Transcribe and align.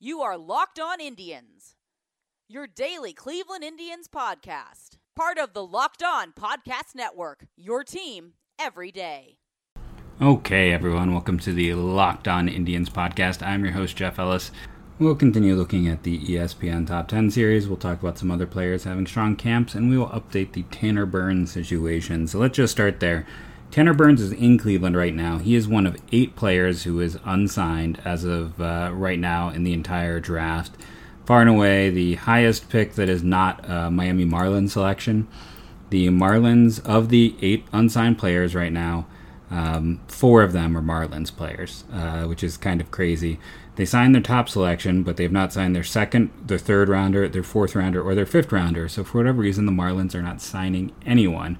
You 0.00 0.20
are 0.20 0.38
Locked 0.38 0.78
On 0.78 1.00
Indians, 1.00 1.74
your 2.48 2.68
daily 2.68 3.12
Cleveland 3.12 3.64
Indians 3.64 4.06
podcast. 4.06 4.90
Part 5.16 5.38
of 5.38 5.54
the 5.54 5.66
Locked 5.66 6.04
On 6.04 6.30
Podcast 6.30 6.94
Network, 6.94 7.46
your 7.56 7.82
team 7.82 8.34
every 8.60 8.92
day. 8.92 9.38
Okay, 10.22 10.70
everyone, 10.70 11.12
welcome 11.12 11.40
to 11.40 11.52
the 11.52 11.74
Locked 11.74 12.28
On 12.28 12.48
Indians 12.48 12.88
podcast. 12.88 13.44
I'm 13.44 13.64
your 13.64 13.72
host, 13.72 13.96
Jeff 13.96 14.20
Ellis. 14.20 14.52
We'll 15.00 15.16
continue 15.16 15.56
looking 15.56 15.88
at 15.88 16.04
the 16.04 16.20
ESPN 16.20 16.86
Top 16.86 17.08
10 17.08 17.32
series. 17.32 17.66
We'll 17.66 17.76
talk 17.76 18.00
about 18.00 18.18
some 18.18 18.30
other 18.30 18.46
players 18.46 18.84
having 18.84 19.08
strong 19.08 19.34
camps, 19.34 19.74
and 19.74 19.90
we 19.90 19.98
will 19.98 20.10
update 20.10 20.52
the 20.52 20.62
Tanner 20.70 21.06
Burns 21.06 21.50
situation. 21.50 22.28
So 22.28 22.38
let's 22.38 22.56
just 22.56 22.70
start 22.70 23.00
there. 23.00 23.26
Tanner 23.70 23.92
Burns 23.92 24.20
is 24.20 24.32
in 24.32 24.58
Cleveland 24.58 24.96
right 24.96 25.14
now. 25.14 25.38
He 25.38 25.54
is 25.54 25.68
one 25.68 25.86
of 25.86 26.00
eight 26.10 26.34
players 26.36 26.84
who 26.84 27.00
is 27.00 27.18
unsigned 27.24 28.00
as 28.04 28.24
of 28.24 28.60
uh, 28.60 28.90
right 28.94 29.18
now 29.18 29.50
in 29.50 29.64
the 29.64 29.74
entire 29.74 30.20
draft. 30.20 30.72
Far 31.26 31.42
and 31.42 31.50
away, 31.50 31.90
the 31.90 32.14
highest 32.14 32.70
pick 32.70 32.94
that 32.94 33.10
is 33.10 33.22
not 33.22 33.62
a 33.68 33.90
Miami 33.90 34.24
Marlins 34.24 34.70
selection. 34.70 35.28
The 35.90 36.08
Marlins, 36.08 36.84
of 36.86 37.10
the 37.10 37.36
eight 37.42 37.66
unsigned 37.72 38.18
players 38.18 38.54
right 38.54 38.72
now, 38.72 39.06
um, 39.50 40.00
four 40.08 40.42
of 40.42 40.52
them 40.52 40.76
are 40.76 40.82
Marlins 40.82 41.34
players, 41.34 41.84
uh, 41.92 42.24
which 42.24 42.42
is 42.42 42.56
kind 42.56 42.80
of 42.80 42.90
crazy. 42.90 43.38
They 43.76 43.84
signed 43.84 44.14
their 44.14 44.22
top 44.22 44.48
selection, 44.48 45.02
but 45.02 45.16
they've 45.16 45.30
not 45.30 45.52
signed 45.52 45.76
their 45.76 45.84
second, 45.84 46.30
their 46.44 46.58
third 46.58 46.88
rounder, 46.88 47.28
their 47.28 47.42
fourth 47.42 47.74
rounder, 47.74 48.02
or 48.02 48.14
their 48.14 48.26
fifth 48.26 48.50
rounder. 48.50 48.88
So, 48.88 49.04
for 49.04 49.18
whatever 49.18 49.40
reason, 49.40 49.66
the 49.66 49.72
Marlins 49.72 50.14
are 50.14 50.22
not 50.22 50.40
signing 50.40 50.92
anyone. 51.06 51.58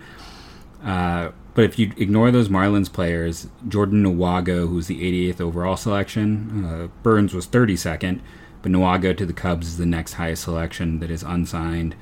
Uh, 0.83 1.31
but 1.59 1.65
if 1.65 1.77
you 1.77 1.93
ignore 1.97 2.31
those 2.31 2.49
Marlins 2.49 2.93
players, 2.93 3.49
Jordan 3.67 4.05
Nwogu, 4.05 4.69
who's 4.69 4.87
the 4.87 5.03
88th 5.33 5.41
overall 5.41 5.77
selection, 5.77 6.65
uh, 6.65 6.87
Burns 7.03 7.35
was 7.35 7.49
32nd, 7.49 8.21
but 8.63 8.71
Nwogu 8.71 9.17
to 9.17 9.27
the 9.27 9.33
Cubs 9.33 9.67
is 9.67 9.77
the 9.77 9.85
next 9.85 10.13
highest 10.13 10.45
selection 10.45 11.01
that 11.01 11.11
is 11.11 11.25
unsigned. 11.25 11.97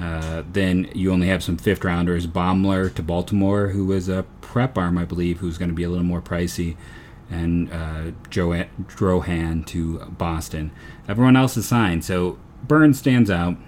Uh, 0.00 0.42
then 0.50 0.90
you 0.94 1.12
only 1.12 1.26
have 1.26 1.42
some 1.42 1.58
fifth 1.58 1.84
rounders, 1.84 2.26
Baumler 2.26 2.94
to 2.94 3.02
Baltimore, 3.02 3.68
who 3.68 3.84
was 3.84 4.08
a 4.08 4.24
prep 4.40 4.78
arm, 4.78 4.96
I 4.96 5.04
believe, 5.04 5.40
who's 5.40 5.58
going 5.58 5.68
to 5.68 5.74
be 5.74 5.84
a 5.84 5.90
little 5.90 6.02
more 6.02 6.22
pricey, 6.22 6.74
and 7.28 7.70
uh, 7.70 8.12
Joe 8.30 8.64
Drohan 8.84 9.66
to 9.66 9.98
Boston. 9.98 10.70
Everyone 11.06 11.36
else 11.36 11.58
is 11.58 11.68
signed, 11.68 12.06
so 12.06 12.38
Burns 12.66 13.00
stands 13.00 13.30
out 13.30 13.58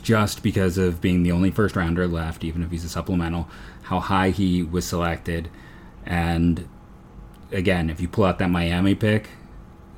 just 0.00 0.42
because 0.42 0.78
of 0.78 1.00
being 1.00 1.22
the 1.22 1.32
only 1.32 1.50
first 1.50 1.76
rounder 1.76 2.06
left, 2.06 2.44
even 2.44 2.62
if 2.62 2.70
he's 2.70 2.84
a 2.84 2.88
supplemental 2.88 3.48
how 3.90 3.98
high 3.98 4.30
he 4.30 4.62
was 4.62 4.86
selected. 4.86 5.50
And 6.06 6.68
again, 7.50 7.90
if 7.90 8.00
you 8.00 8.06
pull 8.06 8.24
out 8.24 8.38
that 8.38 8.48
Miami 8.48 8.94
pick, 8.94 9.30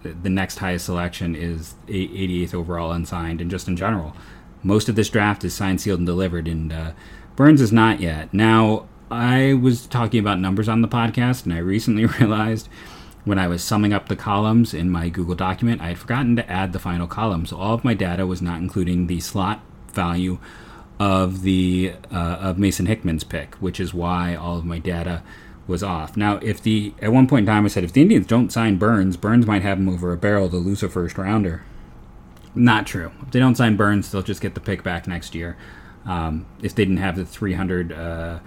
the 0.03 0.30
next 0.30 0.58
highest 0.58 0.86
selection 0.86 1.36
is 1.36 1.75
88th 1.89 2.55
overall 2.55 2.92
unsigned. 2.92 3.42
And 3.42 3.50
just 3.50 3.69
in 3.69 3.77
general, 3.77 4.17
most 4.62 4.89
of 4.89 4.97
this 4.97 5.11
draft 5.11 5.45
is 5.45 5.55
signed, 5.55 5.83
sealed, 5.83 6.00
and 6.00 6.06
delivered. 6.06 6.48
And 6.48 6.73
uh, 6.73 6.92
Burns 7.36 7.61
is 7.61 7.70
not 7.70 8.00
yet. 8.00 8.33
Now, 8.33 8.86
I 9.11 9.53
was 9.53 9.86
talking 9.86 10.20
about 10.20 10.41
numbers 10.41 10.70
on 10.70 10.80
the 10.80 10.89
podcast, 10.89 11.45
and 11.45 11.53
I 11.53 11.58
recently 11.58 12.06
realized 12.19 12.70
when 13.25 13.39
I 13.39 13.47
was 13.47 13.62
summing 13.62 13.92
up 13.92 14.08
the 14.08 14.17
columns 14.17 14.73
in 14.73 14.89
my 14.89 15.11
Google 15.11 15.34
document, 15.34 15.83
I 15.83 15.89
had 15.89 15.98
forgotten 15.98 16.34
to 16.36 16.50
add 16.50 16.73
the 16.73 16.78
final 16.78 17.06
column. 17.06 17.45
So 17.45 17.58
all 17.58 17.75
of 17.75 17.84
my 17.84 17.92
data 17.92 18.27
was 18.27 18.41
not 18.41 18.61
including 18.61 19.06
the 19.06 19.20
slot 19.20 19.61
value 19.94 20.38
of 20.98 21.42
the 21.42 21.94
uh, 22.12 22.36
of 22.40 22.58
Mason 22.58 22.86
Hickman's 22.86 23.24
pick, 23.24 23.54
which 23.56 23.80
is 23.80 23.92
why 23.92 24.34
all 24.34 24.58
of 24.58 24.64
my 24.64 24.78
data 24.78 25.22
was 25.66 25.82
off. 25.82 26.16
Now, 26.16 26.36
if 26.36 26.62
the 26.62 26.92
at 27.00 27.12
one 27.12 27.26
point 27.26 27.40
in 27.40 27.46
time 27.46 27.64
I 27.64 27.68
said 27.68 27.84
if 27.84 27.92
the 27.92 28.02
Indians 28.02 28.26
don't 28.26 28.52
sign 28.52 28.76
Burns, 28.76 29.16
Burns 29.16 29.46
might 29.46 29.62
have 29.62 29.78
him 29.78 29.88
over 29.88 30.12
a 30.12 30.16
barrel 30.16 30.48
to 30.50 30.56
lose 30.56 30.82
a 30.82 30.88
first 30.88 31.16
rounder. 31.18 31.62
Not 32.54 32.86
true. 32.86 33.12
If 33.22 33.30
they 33.30 33.38
don't 33.38 33.56
sign 33.56 33.76
Burns, 33.76 34.10
they'll 34.10 34.22
just 34.22 34.42
get 34.42 34.54
the 34.54 34.60
pick 34.60 34.82
back 34.82 35.06
next 35.06 35.34
year. 35.34 35.56
Um, 36.04 36.46
if 36.62 36.74
they 36.74 36.84
didn't 36.84 36.98
have 36.98 37.16
the 37.16 37.24
three 37.24 37.54
hundred 37.54 37.92
uh, 37.92 38.40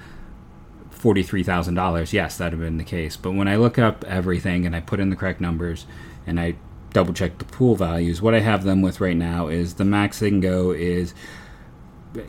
forty-three 0.91 1.43
thousand 1.43 1.73
dollars, 1.73 2.13
yes, 2.13 2.37
that'd 2.37 2.53
have 2.53 2.61
been 2.61 2.77
the 2.77 2.83
case. 2.83 3.17
But 3.17 3.31
when 3.31 3.47
I 3.47 3.55
look 3.55 3.79
up 3.79 4.03
everything 4.03 4.65
and 4.65 4.75
I 4.75 4.81
put 4.81 4.99
in 4.99 5.09
the 5.09 5.15
correct 5.15 5.41
numbers 5.41 5.85
and 6.27 6.39
I 6.39 6.55
double 6.95 7.13
check 7.13 7.37
the 7.37 7.45
pool 7.45 7.75
values, 7.75 8.21
what 8.21 8.33
I 8.33 8.39
have 8.39 8.63
them 8.63 8.81
with 8.81 9.01
right 9.01 9.17
now 9.17 9.49
is 9.49 9.75
the 9.75 9.83
max 9.83 10.19
they 10.19 10.29
can 10.29 10.39
go 10.39 10.71
is 10.71 11.13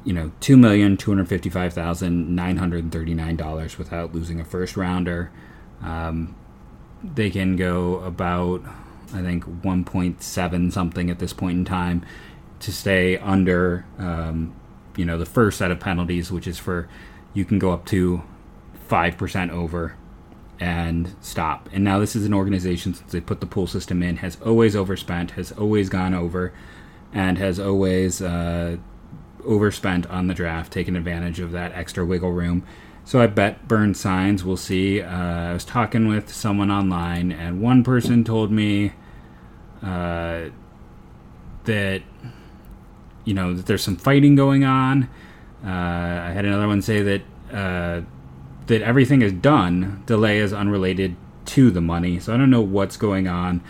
you 0.05 0.13
know, 0.13 0.33
two 0.41 0.57
million 0.57 0.97
two 0.97 1.11
hundred 1.13 1.29
fifty-five 1.29 1.73
thousand 1.73 2.35
nine 2.35 2.57
hundred 2.57 2.91
thirty-nine 2.91 3.37
dollars 3.37 3.79
without 3.79 4.13
losing 4.13 4.41
a 4.41 4.45
first 4.45 4.77
rounder. 4.77 5.31
Um, 5.81 6.35
they 7.05 7.31
can 7.31 7.55
go 7.57 8.01
about, 8.01 8.63
I 9.15 9.23
think, 9.23 9.45
one 9.45 9.85
point 9.85 10.23
seven 10.23 10.73
something 10.73 11.11
at 11.11 11.21
this 11.21 11.33
point 11.33 11.59
in 11.59 11.65
time 11.65 12.05
to 12.61 12.73
stay 12.73 13.19
under, 13.19 13.87
um, 13.99 14.57
you 14.97 15.05
know, 15.05 15.19
the 15.19 15.27
first 15.27 15.59
set 15.59 15.71
of 15.71 15.79
penalties, 15.79 16.33
which 16.33 16.49
is 16.49 16.59
for 16.59 16.89
you 17.35 17.45
can 17.45 17.61
go 17.61 17.71
up 17.71 17.87
to 17.87 18.23
five 18.89 19.17
percent 19.17 19.53
over 19.53 19.97
and 20.59 21.15
stop. 21.21 21.69
And 21.73 21.85
now 21.85 21.99
this 21.99 22.17
is 22.17 22.25
an 22.25 22.35
organization 22.35 22.95
since 22.95 23.13
they 23.13 23.21
put 23.21 23.41
the 23.41 23.47
pool 23.47 23.67
system 23.67 24.03
in 24.03 24.17
has 24.19 24.39
always 24.45 24.75
overspent, 24.75 25.33
has 25.33 25.53
always 25.53 25.89
gone 25.89 26.15
over, 26.15 26.53
and 27.13 27.39
has 27.39 27.59
always. 27.59 28.21
Uh, 28.23 28.79
overspent 29.47 30.07
on 30.07 30.27
the 30.27 30.35
draft, 30.35 30.73
taking 30.73 30.97
advantage 30.97 31.41
of 31.41 31.53
that 31.53 31.73
extra 31.73 32.05
wiggle 32.05 32.33
room. 32.33 32.65
So 33.05 33.21
I 33.21 33.29
bet 33.29 33.69
burn 33.69 33.95
signs. 33.95 34.45
We'll 34.45 34.57
see. 34.57 35.01
Uh, 35.01 35.11
I 35.11 35.53
was 35.53 35.65
talking 35.65 36.09
with 36.09 36.33
someone 36.33 36.71
online, 36.71 37.31
and 37.31 37.61
one 37.61 37.85
person 37.85 38.25
told 38.25 38.51
me 38.51 38.93
uh, 39.83 40.47
that 41.65 42.03
you 43.25 43.35
know 43.35 43.55
that 43.55 43.67
there's 43.67 43.83
some 43.83 43.97
fighting 43.97 44.35
going 44.35 44.65
on. 44.65 45.05
Uh, 45.65 45.69
I 45.69 46.33
had 46.33 46.45
another 46.45 46.67
one 46.67 46.83
say 46.83 47.03
that 47.03 47.23
uh, 47.53 48.01
that 48.67 48.83
everything 48.83 49.23
is 49.23 49.33
done. 49.33 50.03
Delay 50.07 50.39
is 50.39 50.53
unrelated 50.53 51.17
to 51.47 51.71
the 51.71 51.81
money, 51.81 52.19
so 52.19 52.35
I 52.35 52.37
don't 52.37 52.51
know 52.51 52.61
what's 52.61 52.97
going 52.97 53.29
on. 53.29 53.63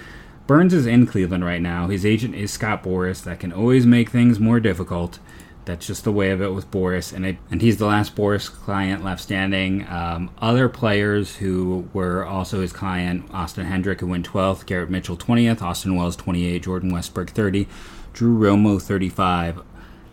Burns 0.47 0.73
is 0.73 0.87
in 0.87 1.07
Cleveland 1.07 1.45
right 1.45 1.61
now. 1.61 1.89
His 1.89 2.07
agent 2.07 2.35
is 2.35 2.53
Scott 2.53 2.83
Boras. 2.83 3.23
That 3.25 3.41
can 3.41 3.53
always 3.53 3.85
make 3.85 4.11
things 4.11 4.39
more 4.39 4.61
difficult. 4.61 5.19
That's 5.65 5.85
just 5.85 6.05
the 6.05 6.13
way 6.13 6.31
of 6.31 6.41
it 6.41 6.55
with 6.55 6.71
Boras, 6.71 7.13
and 7.13 7.27
it, 7.27 7.39
and 7.51 7.61
he's 7.61 7.79
the 7.79 7.87
last 7.87 8.15
Boras 8.15 8.49
client 8.49 9.03
left 9.03 9.21
standing. 9.21 9.85
Um, 9.89 10.31
other 10.39 10.69
players 10.69 11.37
who 11.37 11.89
were 11.93 12.25
also 12.25 12.61
his 12.61 12.73
client: 12.73 13.29
Austin 13.33 13.67
Hendrick, 13.67 14.01
who 14.01 14.07
went 14.07 14.31
12th, 14.31 14.65
Garrett 14.67 14.91
Mitchell 14.91 15.17
20th, 15.17 15.61
Austin 15.61 15.97
Wells 15.97 16.15
28, 16.15 16.63
Jordan 16.63 16.93
Westburg 16.93 17.31
30, 17.31 17.67
Drew 18.13 18.39
Romo 18.39 18.81
35. 18.81 19.61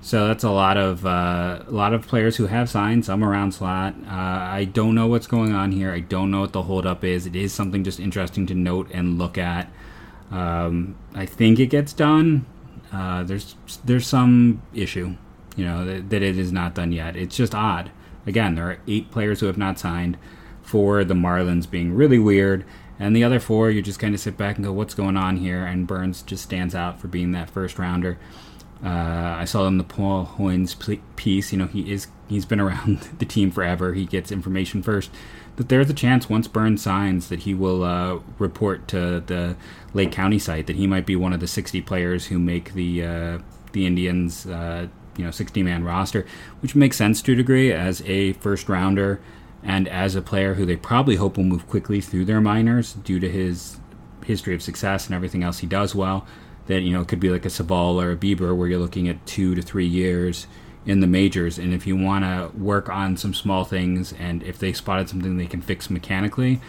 So 0.03 0.27
that's 0.27 0.43
a 0.43 0.51
lot 0.51 0.77
of 0.77 1.05
uh, 1.05 1.63
a 1.65 1.71
lot 1.71 1.93
of 1.93 2.05
players 2.05 2.35
who 2.35 2.47
have 2.47 2.69
signed, 2.69 3.05
some 3.05 3.23
around 3.23 3.53
slot. 3.53 3.95
Uh, 4.05 4.11
I 4.11 4.65
don't 4.65 4.95
know 4.95 5.07
what's 5.07 5.27
going 5.27 5.53
on 5.53 5.71
here. 5.71 5.91
I 5.91 6.01
don't 6.01 6.29
know 6.29 6.41
what 6.41 6.51
the 6.51 6.63
holdup 6.63 7.03
is. 7.03 7.25
It 7.25 7.35
is 7.35 7.53
something 7.53 7.83
just 7.83 7.99
interesting 7.99 8.45
to 8.47 8.53
note 8.53 8.91
and 8.91 9.17
look 9.17 9.37
at. 9.37 9.71
Um, 10.29 10.97
I 11.15 11.25
think 11.25 11.59
it 11.59 11.67
gets 11.67 11.93
done. 11.93 12.45
Uh, 12.91 13.23
there's 13.23 13.55
there's 13.85 14.05
some 14.05 14.61
issue 14.73 15.15
you 15.55 15.65
know, 15.65 15.85
that, 15.85 16.09
that 16.09 16.21
it 16.21 16.37
is 16.37 16.51
not 16.51 16.75
done 16.75 16.91
yet. 16.91 17.15
It's 17.15 17.35
just 17.35 17.53
odd. 17.53 17.91
Again, 18.25 18.55
there 18.55 18.69
are 18.69 18.79
eight 18.87 19.11
players 19.11 19.39
who 19.39 19.47
have 19.47 19.57
not 19.57 19.79
signed, 19.79 20.17
for 20.61 21.03
the 21.03 21.13
Marlins 21.13 21.69
being 21.69 21.93
really 21.93 22.17
weird, 22.17 22.63
and 22.97 23.15
the 23.15 23.23
other 23.23 23.39
four, 23.39 23.69
you 23.69 23.81
just 23.81 23.99
kind 23.99 24.13
of 24.13 24.21
sit 24.21 24.37
back 24.37 24.55
and 24.55 24.63
go, 24.63 24.71
what's 24.71 24.93
going 24.93 25.17
on 25.17 25.37
here? 25.37 25.65
And 25.65 25.85
Burns 25.85 26.21
just 26.21 26.43
stands 26.43 26.73
out 26.73 26.99
for 26.99 27.07
being 27.07 27.33
that 27.33 27.49
first 27.49 27.77
rounder. 27.77 28.17
Uh, 28.83 29.37
I 29.39 29.45
saw 29.45 29.65
in 29.67 29.77
the 29.77 29.83
Paul 29.83 30.25
Hoynes 30.37 30.75
piece, 31.15 31.53
you 31.53 31.57
know, 31.57 31.67
he 31.67 31.91
is 31.91 32.07
he's 32.27 32.45
been 32.45 32.59
around 32.59 32.99
the 33.19 33.25
team 33.25 33.49
forever. 33.49 33.93
He 33.93 34.05
gets 34.05 34.31
information 34.31 34.83
first. 34.83 35.09
That 35.55 35.69
there's 35.69 35.89
a 35.89 35.93
chance 35.93 36.29
once 36.29 36.47
Burns 36.47 36.81
signs 36.81 37.29
that 37.29 37.41
he 37.41 37.53
will 37.53 37.83
uh, 37.83 38.19
report 38.39 38.87
to 38.89 39.19
the 39.21 39.55
Lake 39.93 40.11
County 40.11 40.39
site 40.39 40.67
that 40.67 40.75
he 40.75 40.87
might 40.87 41.05
be 41.05 41.15
one 41.15 41.31
of 41.31 41.39
the 41.39 41.47
60 41.47 41.79
players 41.81 42.25
who 42.25 42.39
make 42.39 42.73
the 42.73 43.03
uh, 43.03 43.39
the 43.71 43.85
Indians 43.85 44.45
uh, 44.47 44.87
you 45.15 45.23
know 45.23 45.31
60 45.31 45.63
man 45.63 45.83
roster, 45.83 46.25
which 46.61 46.75
makes 46.75 46.97
sense 46.97 47.21
to 47.21 47.33
a 47.33 47.35
degree 47.35 47.71
as 47.71 48.01
a 48.01 48.33
first 48.33 48.67
rounder 48.67 49.21
and 49.63 49.87
as 49.87 50.15
a 50.15 50.21
player 50.21 50.55
who 50.55 50.65
they 50.65 50.75
probably 50.75 51.15
hope 51.15 51.37
will 51.37 51.45
move 51.45 51.67
quickly 51.67 52.01
through 52.01 52.25
their 52.25 52.41
minors 52.41 52.93
due 52.93 53.19
to 53.19 53.29
his 53.29 53.79
history 54.25 54.53
of 54.53 54.61
success 54.61 55.05
and 55.05 55.15
everything 55.15 55.43
else 55.43 55.59
he 55.59 55.67
does 55.67 55.95
well. 55.95 56.27
That 56.67 56.81
you 56.81 56.93
know 56.93 57.03
could 57.03 57.19
be 57.19 57.29
like 57.29 57.45
a 57.45 57.49
Civale 57.49 58.01
or 58.01 58.11
a 58.11 58.15
Bieber 58.15 58.55
where 58.55 58.67
you're 58.67 58.79
looking 58.79 59.09
at 59.09 59.25
two 59.25 59.55
to 59.55 59.61
three 59.61 59.87
years 59.87 60.47
in 60.85 60.99
the 60.99 61.07
majors, 61.07 61.57
and 61.57 61.73
if 61.73 61.87
you 61.87 61.95
want 61.95 62.25
to 62.25 62.57
work 62.57 62.89
on 62.89 63.15
some 63.15 63.33
small 63.33 63.63
things 63.63 64.13
and 64.13 64.43
if 64.43 64.59
they 64.59 64.73
spotted 64.73 65.07
something 65.07 65.37
they 65.37 65.45
can 65.45 65.61
fix 65.61 65.89
mechanically, 65.89 66.59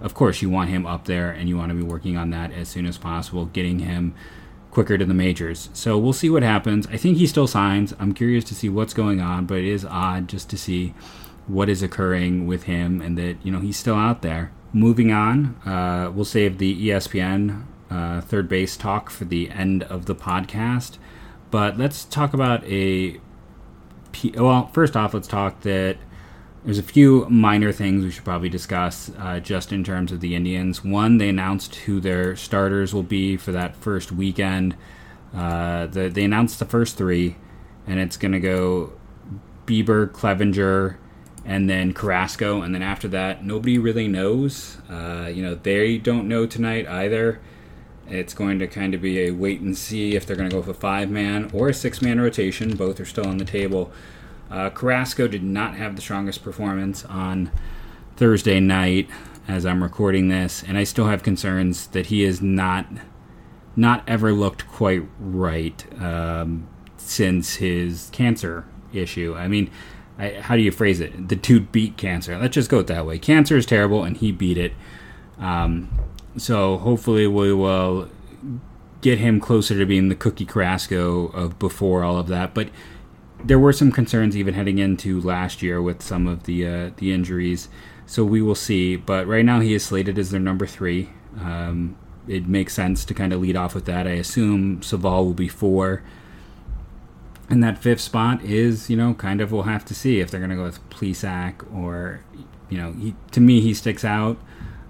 of 0.00 0.14
course 0.14 0.42
you 0.42 0.50
want 0.50 0.70
him 0.70 0.86
up 0.86 1.06
there 1.06 1.30
and 1.30 1.48
you 1.48 1.56
want 1.56 1.70
to 1.70 1.74
be 1.74 1.82
working 1.82 2.16
on 2.16 2.30
that 2.30 2.52
as 2.52 2.68
soon 2.68 2.86
as 2.86 2.98
possible, 2.98 3.46
getting 3.46 3.80
him 3.80 4.14
quicker 4.70 4.98
to 4.98 5.04
the 5.04 5.14
majors. 5.14 5.70
So 5.72 5.96
we'll 5.98 6.12
see 6.12 6.30
what 6.30 6.42
happens. 6.42 6.86
I 6.88 6.96
think 6.96 7.16
he 7.16 7.26
still 7.26 7.46
signs. 7.46 7.94
I'm 7.98 8.12
curious 8.12 8.44
to 8.44 8.54
see 8.54 8.68
what's 8.68 8.94
going 8.94 9.20
on, 9.20 9.46
but 9.46 9.58
it 9.58 9.64
is 9.64 9.84
odd 9.84 10.28
just 10.28 10.50
to 10.50 10.58
see 10.58 10.94
what 11.46 11.68
is 11.68 11.82
occurring 11.82 12.46
with 12.46 12.64
him 12.64 13.00
and 13.00 13.18
that 13.18 13.36
you 13.42 13.52
know 13.52 13.60
he's 13.60 13.76
still 13.76 13.96
out 13.96 14.22
there. 14.22 14.52
Moving 14.72 15.12
on, 15.12 15.54
uh, 15.64 16.10
we'll 16.12 16.24
save 16.24 16.58
the 16.58 16.88
ESPN 16.88 17.62
uh, 17.94 18.20
third 18.20 18.48
base 18.48 18.76
talk 18.76 19.08
for 19.08 19.24
the 19.24 19.50
end 19.50 19.84
of 19.84 20.06
the 20.06 20.14
podcast. 20.14 20.98
But 21.50 21.78
let's 21.78 22.04
talk 22.04 22.34
about 22.34 22.64
a. 22.64 23.20
Well, 24.34 24.68
first 24.68 24.96
off, 24.96 25.14
let's 25.14 25.28
talk 25.28 25.60
that 25.62 25.98
there's 26.64 26.78
a 26.78 26.82
few 26.82 27.26
minor 27.28 27.72
things 27.72 28.04
we 28.04 28.10
should 28.10 28.24
probably 28.24 28.48
discuss 28.48 29.10
uh, 29.18 29.38
just 29.38 29.72
in 29.72 29.84
terms 29.84 30.12
of 30.12 30.20
the 30.20 30.34
Indians. 30.34 30.82
One, 30.82 31.18
they 31.18 31.28
announced 31.28 31.74
who 31.76 32.00
their 32.00 32.34
starters 32.36 32.94
will 32.94 33.02
be 33.02 33.36
for 33.36 33.52
that 33.52 33.76
first 33.76 34.10
weekend. 34.10 34.74
Uh, 35.34 35.86
the, 35.86 36.08
they 36.08 36.24
announced 36.24 36.58
the 36.58 36.64
first 36.64 36.96
three, 36.96 37.36
and 37.86 38.00
it's 38.00 38.16
going 38.16 38.32
to 38.32 38.40
go 38.40 38.92
Bieber, 39.66 40.08
Clevinger, 40.10 40.96
and 41.44 41.68
then 41.68 41.92
Carrasco. 41.92 42.62
And 42.62 42.74
then 42.74 42.82
after 42.82 43.08
that, 43.08 43.44
nobody 43.44 43.78
really 43.78 44.08
knows. 44.08 44.78
Uh, 44.88 45.30
you 45.32 45.42
know, 45.42 45.54
they 45.54 45.98
don't 45.98 46.28
know 46.28 46.46
tonight 46.46 46.88
either. 46.88 47.40
It's 48.08 48.34
going 48.34 48.58
to 48.58 48.66
kind 48.66 48.94
of 48.94 49.02
be 49.02 49.20
a 49.20 49.30
wait 49.30 49.60
and 49.60 49.76
see 49.76 50.14
if 50.14 50.26
they're 50.26 50.36
going 50.36 50.50
to 50.50 50.54
go 50.54 50.60
with 50.60 50.68
a 50.68 50.78
five 50.78 51.10
man 51.10 51.50
or 51.52 51.68
a 51.68 51.74
six 51.74 52.02
man 52.02 52.20
rotation. 52.20 52.76
Both 52.76 53.00
are 53.00 53.04
still 53.04 53.26
on 53.26 53.38
the 53.38 53.44
table. 53.44 53.90
Uh, 54.50 54.70
Carrasco 54.70 55.26
did 55.26 55.42
not 55.42 55.74
have 55.74 55.96
the 55.96 56.02
strongest 56.02 56.42
performance 56.42 57.04
on 57.06 57.50
Thursday 58.16 58.60
night 58.60 59.08
as 59.48 59.66
I'm 59.66 59.82
recording 59.82 60.28
this, 60.28 60.62
and 60.62 60.78
I 60.78 60.84
still 60.84 61.06
have 61.06 61.22
concerns 61.22 61.88
that 61.88 62.06
he 62.06 62.22
is 62.22 62.40
not 62.40 62.86
not 63.76 64.04
ever 64.06 64.32
looked 64.32 64.68
quite 64.68 65.02
right 65.18 65.84
um, 66.00 66.68
since 66.96 67.56
his 67.56 68.08
cancer 68.12 68.64
issue. 68.92 69.34
I 69.36 69.48
mean, 69.48 69.70
I, 70.16 70.30
how 70.30 70.54
do 70.54 70.62
you 70.62 70.70
phrase 70.70 71.00
it? 71.00 71.28
The 71.28 71.34
dude 71.36 71.72
beat 71.72 71.96
cancer. 71.96 72.38
Let's 72.38 72.54
just 72.54 72.70
go 72.70 72.78
it 72.78 72.86
that 72.86 73.04
way. 73.04 73.18
Cancer 73.18 73.56
is 73.56 73.66
terrible, 73.66 74.04
and 74.04 74.16
he 74.16 74.30
beat 74.30 74.58
it. 74.58 74.72
Um, 75.38 75.88
so 76.36 76.78
hopefully 76.78 77.26
we 77.26 77.52
will 77.52 78.08
get 79.00 79.18
him 79.18 79.38
closer 79.38 79.78
to 79.78 79.84
being 79.84 80.08
the 80.08 80.14
Cookie 80.14 80.46
Carrasco 80.46 81.26
of 81.28 81.58
before 81.58 82.02
all 82.02 82.18
of 82.18 82.28
that. 82.28 82.54
But 82.54 82.70
there 83.42 83.58
were 83.58 83.72
some 83.72 83.92
concerns 83.92 84.36
even 84.36 84.54
heading 84.54 84.78
into 84.78 85.20
last 85.20 85.62
year 85.62 85.82
with 85.82 86.02
some 86.02 86.26
of 86.26 86.44
the 86.44 86.66
uh, 86.66 86.90
the 86.96 87.12
injuries. 87.12 87.68
So 88.06 88.24
we 88.24 88.42
will 88.42 88.54
see. 88.54 88.96
But 88.96 89.26
right 89.26 89.44
now 89.44 89.60
he 89.60 89.74
is 89.74 89.84
slated 89.84 90.18
as 90.18 90.30
their 90.30 90.40
number 90.40 90.66
three. 90.66 91.10
Um, 91.38 91.96
it 92.26 92.46
makes 92.46 92.72
sense 92.72 93.04
to 93.04 93.14
kind 93.14 93.32
of 93.32 93.40
lead 93.40 93.56
off 93.56 93.74
with 93.74 93.84
that. 93.84 94.06
I 94.06 94.12
assume 94.12 94.80
Civale 94.80 95.24
will 95.24 95.34
be 95.34 95.48
four. 95.48 96.02
And 97.50 97.62
that 97.62 97.76
fifth 97.76 98.00
spot 98.00 98.42
is, 98.42 98.88
you 98.88 98.96
know, 98.96 99.12
kind 99.12 99.42
of 99.42 99.52
we'll 99.52 99.64
have 99.64 99.84
to 99.86 99.94
see 99.94 100.20
if 100.20 100.30
they're 100.30 100.40
going 100.40 100.50
to 100.50 100.56
go 100.56 100.64
with 100.64 100.88
Plesac 100.88 101.70
or, 101.74 102.20
you 102.70 102.78
know, 102.78 102.92
he, 102.92 103.14
to 103.32 103.40
me 103.40 103.60
he 103.60 103.74
sticks 103.74 104.04
out. 104.04 104.38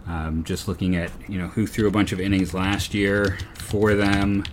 Um, 0.07 0.45
just 0.45 0.69
looking 0.69 0.97
at, 0.97 1.11
you 1.29 1.39
know, 1.39 1.49
who 1.49 1.67
threw 1.67 1.89
a 1.89 1.91
bunch 1.91 2.13
of 2.13 2.21
innings 2.21 2.53
last 2.53 2.93
year 2.93 3.39
for 3.55 3.95
them. 3.95 4.45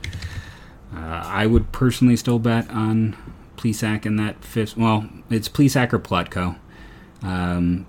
Uh, 0.95 1.23
I 1.25 1.45
would 1.45 1.71
personally 1.71 2.15
still 2.15 2.39
bet 2.39 2.69
on 2.69 3.17
Plesac 3.57 4.05
in 4.05 4.15
that 4.15 4.43
fifth. 4.43 4.77
Well, 4.77 5.09
it's 5.29 5.49
Plesac 5.49 5.93
or 5.93 5.99
Plutko. 5.99 6.57
Um, 7.21 7.85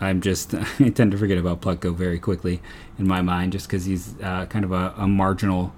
I'm 0.00 0.20
just 0.20 0.54
I 0.80 0.90
tend 0.90 1.12
to 1.12 1.18
forget 1.18 1.38
about 1.38 1.60
Plutko 1.60 1.94
very 1.94 2.18
quickly 2.18 2.60
in 2.98 3.06
my 3.06 3.22
mind, 3.22 3.52
just 3.52 3.66
because 3.66 3.84
he's 3.86 4.14
uh, 4.20 4.46
kind 4.46 4.64
of 4.64 4.72
a, 4.72 4.94
a 4.96 5.08
marginal 5.08 5.74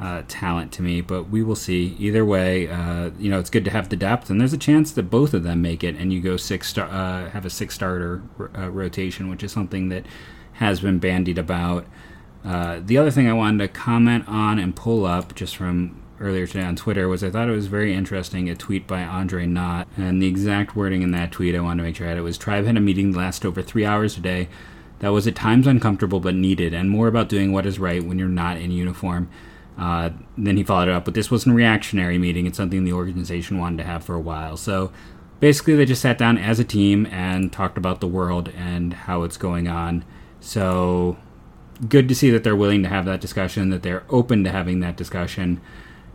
uh, 0.00 0.22
talent 0.28 0.72
to 0.72 0.82
me. 0.82 1.00
But 1.00 1.30
we 1.30 1.42
will 1.42 1.56
see. 1.56 1.96
Either 1.98 2.24
way, 2.24 2.68
uh, 2.68 3.10
you 3.18 3.30
know, 3.30 3.38
it's 3.38 3.50
good 3.50 3.64
to 3.64 3.70
have 3.70 3.88
the 3.88 3.96
depth, 3.96 4.30
and 4.30 4.40
there's 4.40 4.52
a 4.52 4.58
chance 4.58 4.92
that 4.92 5.04
both 5.04 5.34
of 5.34 5.42
them 5.42 5.62
make 5.62 5.84
it, 5.84 5.96
and 5.96 6.12
you 6.12 6.20
go 6.20 6.36
six 6.36 6.68
star, 6.68 6.86
uh, 6.86 7.30
have 7.30 7.44
a 7.44 7.50
six 7.50 7.74
starter 7.74 8.22
uh, 8.56 8.70
rotation, 8.70 9.28
which 9.28 9.42
is 9.42 9.52
something 9.52 9.88
that 9.90 10.04
has 10.60 10.80
been 10.80 10.98
bandied 10.98 11.38
about. 11.38 11.86
Uh, 12.44 12.80
the 12.84 12.98
other 12.98 13.10
thing 13.10 13.28
I 13.28 13.32
wanted 13.32 13.58
to 13.58 13.68
comment 13.68 14.24
on 14.28 14.58
and 14.58 14.76
pull 14.76 15.04
up 15.06 15.34
just 15.34 15.56
from 15.56 16.00
earlier 16.20 16.46
today 16.46 16.64
on 16.64 16.76
Twitter 16.76 17.08
was 17.08 17.24
I 17.24 17.30
thought 17.30 17.48
it 17.48 17.52
was 17.52 17.66
very 17.66 17.94
interesting 17.94 18.48
a 18.48 18.54
tweet 18.54 18.86
by 18.86 19.02
Andre 19.02 19.46
Knott. 19.46 19.88
And 19.96 20.22
the 20.22 20.26
exact 20.26 20.76
wording 20.76 21.00
in 21.00 21.12
that 21.12 21.32
tweet, 21.32 21.54
I 21.54 21.60
wanted 21.60 21.78
to 21.78 21.82
make 21.84 21.96
sure 21.96 22.06
I 22.06 22.10
had 22.10 22.18
it 22.18 22.22
was 22.22 22.36
Tribe 22.36 22.66
had 22.66 22.76
a 22.76 22.80
meeting 22.80 23.12
that 23.12 23.18
lasted 23.18 23.48
over 23.48 23.62
three 23.62 23.86
hours 23.86 24.18
a 24.18 24.20
day 24.20 24.48
that 24.98 25.08
was 25.08 25.26
at 25.26 25.34
times 25.34 25.66
uncomfortable 25.66 26.20
but 26.20 26.34
needed, 26.34 26.74
and 26.74 26.90
more 26.90 27.08
about 27.08 27.30
doing 27.30 27.52
what 27.52 27.64
is 27.64 27.78
right 27.78 28.04
when 28.04 28.18
you're 28.18 28.28
not 28.28 28.58
in 28.58 28.70
uniform. 28.70 29.30
Uh, 29.78 30.10
then 30.36 30.58
he 30.58 30.62
followed 30.62 30.88
it 30.88 30.94
up, 30.94 31.06
but 31.06 31.14
this 31.14 31.30
wasn't 31.30 31.54
a 31.54 31.56
reactionary 31.56 32.18
meeting. 32.18 32.46
It's 32.46 32.58
something 32.58 32.84
the 32.84 32.92
organization 32.92 33.58
wanted 33.58 33.78
to 33.78 33.84
have 33.84 34.04
for 34.04 34.14
a 34.14 34.20
while. 34.20 34.58
So 34.58 34.92
basically, 35.40 35.74
they 35.74 35.86
just 35.86 36.02
sat 36.02 36.18
down 36.18 36.36
as 36.36 36.60
a 36.60 36.64
team 36.64 37.06
and 37.06 37.50
talked 37.50 37.78
about 37.78 38.00
the 38.00 38.06
world 38.06 38.50
and 38.54 38.92
how 38.92 39.22
it's 39.22 39.38
going 39.38 39.68
on. 39.68 40.04
So 40.40 41.16
good 41.88 42.08
to 42.08 42.14
see 42.14 42.30
that 42.30 42.44
they're 42.44 42.56
willing 42.56 42.82
to 42.82 42.88
have 42.88 43.04
that 43.06 43.20
discussion, 43.20 43.70
that 43.70 43.82
they're 43.82 44.04
open 44.08 44.44
to 44.44 44.50
having 44.50 44.80
that 44.80 44.96
discussion 44.96 45.60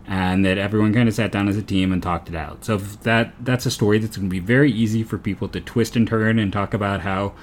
and 0.07 0.45
that 0.45 0.57
everyone 0.57 0.93
kind 0.93 1.09
of 1.09 1.15
sat 1.15 1.31
down 1.31 1.47
as 1.47 1.57
a 1.57 1.63
team 1.63 1.91
and 1.91 2.01
talked 2.01 2.29
it 2.29 2.35
out. 2.35 2.63
So 2.63 2.77
that 2.77 3.33
that's 3.43 3.65
a 3.65 3.71
story 3.71 3.97
that's 3.97 4.17
going 4.17 4.29
to 4.29 4.33
be 4.33 4.39
very 4.39 4.71
easy 4.71 5.03
for 5.03 5.17
people 5.17 5.47
to 5.49 5.61
twist 5.61 5.95
and 5.95 6.07
turn 6.07 6.37
and 6.37 6.53
talk 6.53 6.73
about 6.73 7.01
how 7.01 7.33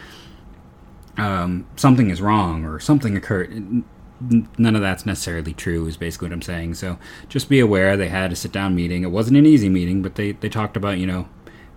um, 1.17 1.67
something 1.76 2.11
is 2.11 2.23
wrong 2.23 2.64
or 2.64 2.79
something 2.79 3.17
occurred. 3.17 3.82
None 4.20 4.76
of 4.76 4.81
that's 4.81 5.05
necessarily 5.05 5.52
true, 5.52 5.87
is 5.87 5.96
basically 5.96 6.29
what 6.29 6.34
I'm 6.34 6.43
saying. 6.43 6.75
So 6.75 6.99
just 7.29 7.49
be 7.49 7.58
aware 7.58 7.96
they 7.96 8.08
had 8.08 8.31
a 8.31 8.37
sit 8.37 8.52
down 8.52 8.76
meeting. 8.76 9.02
It 9.02 9.11
wasn't 9.11 9.38
an 9.38 9.46
easy 9.46 9.69
meeting, 9.69 10.00
but 10.00 10.14
they, 10.14 10.32
they 10.32 10.49
talked 10.49 10.76
about, 10.76 10.99
you 10.99 11.06
know, 11.06 11.29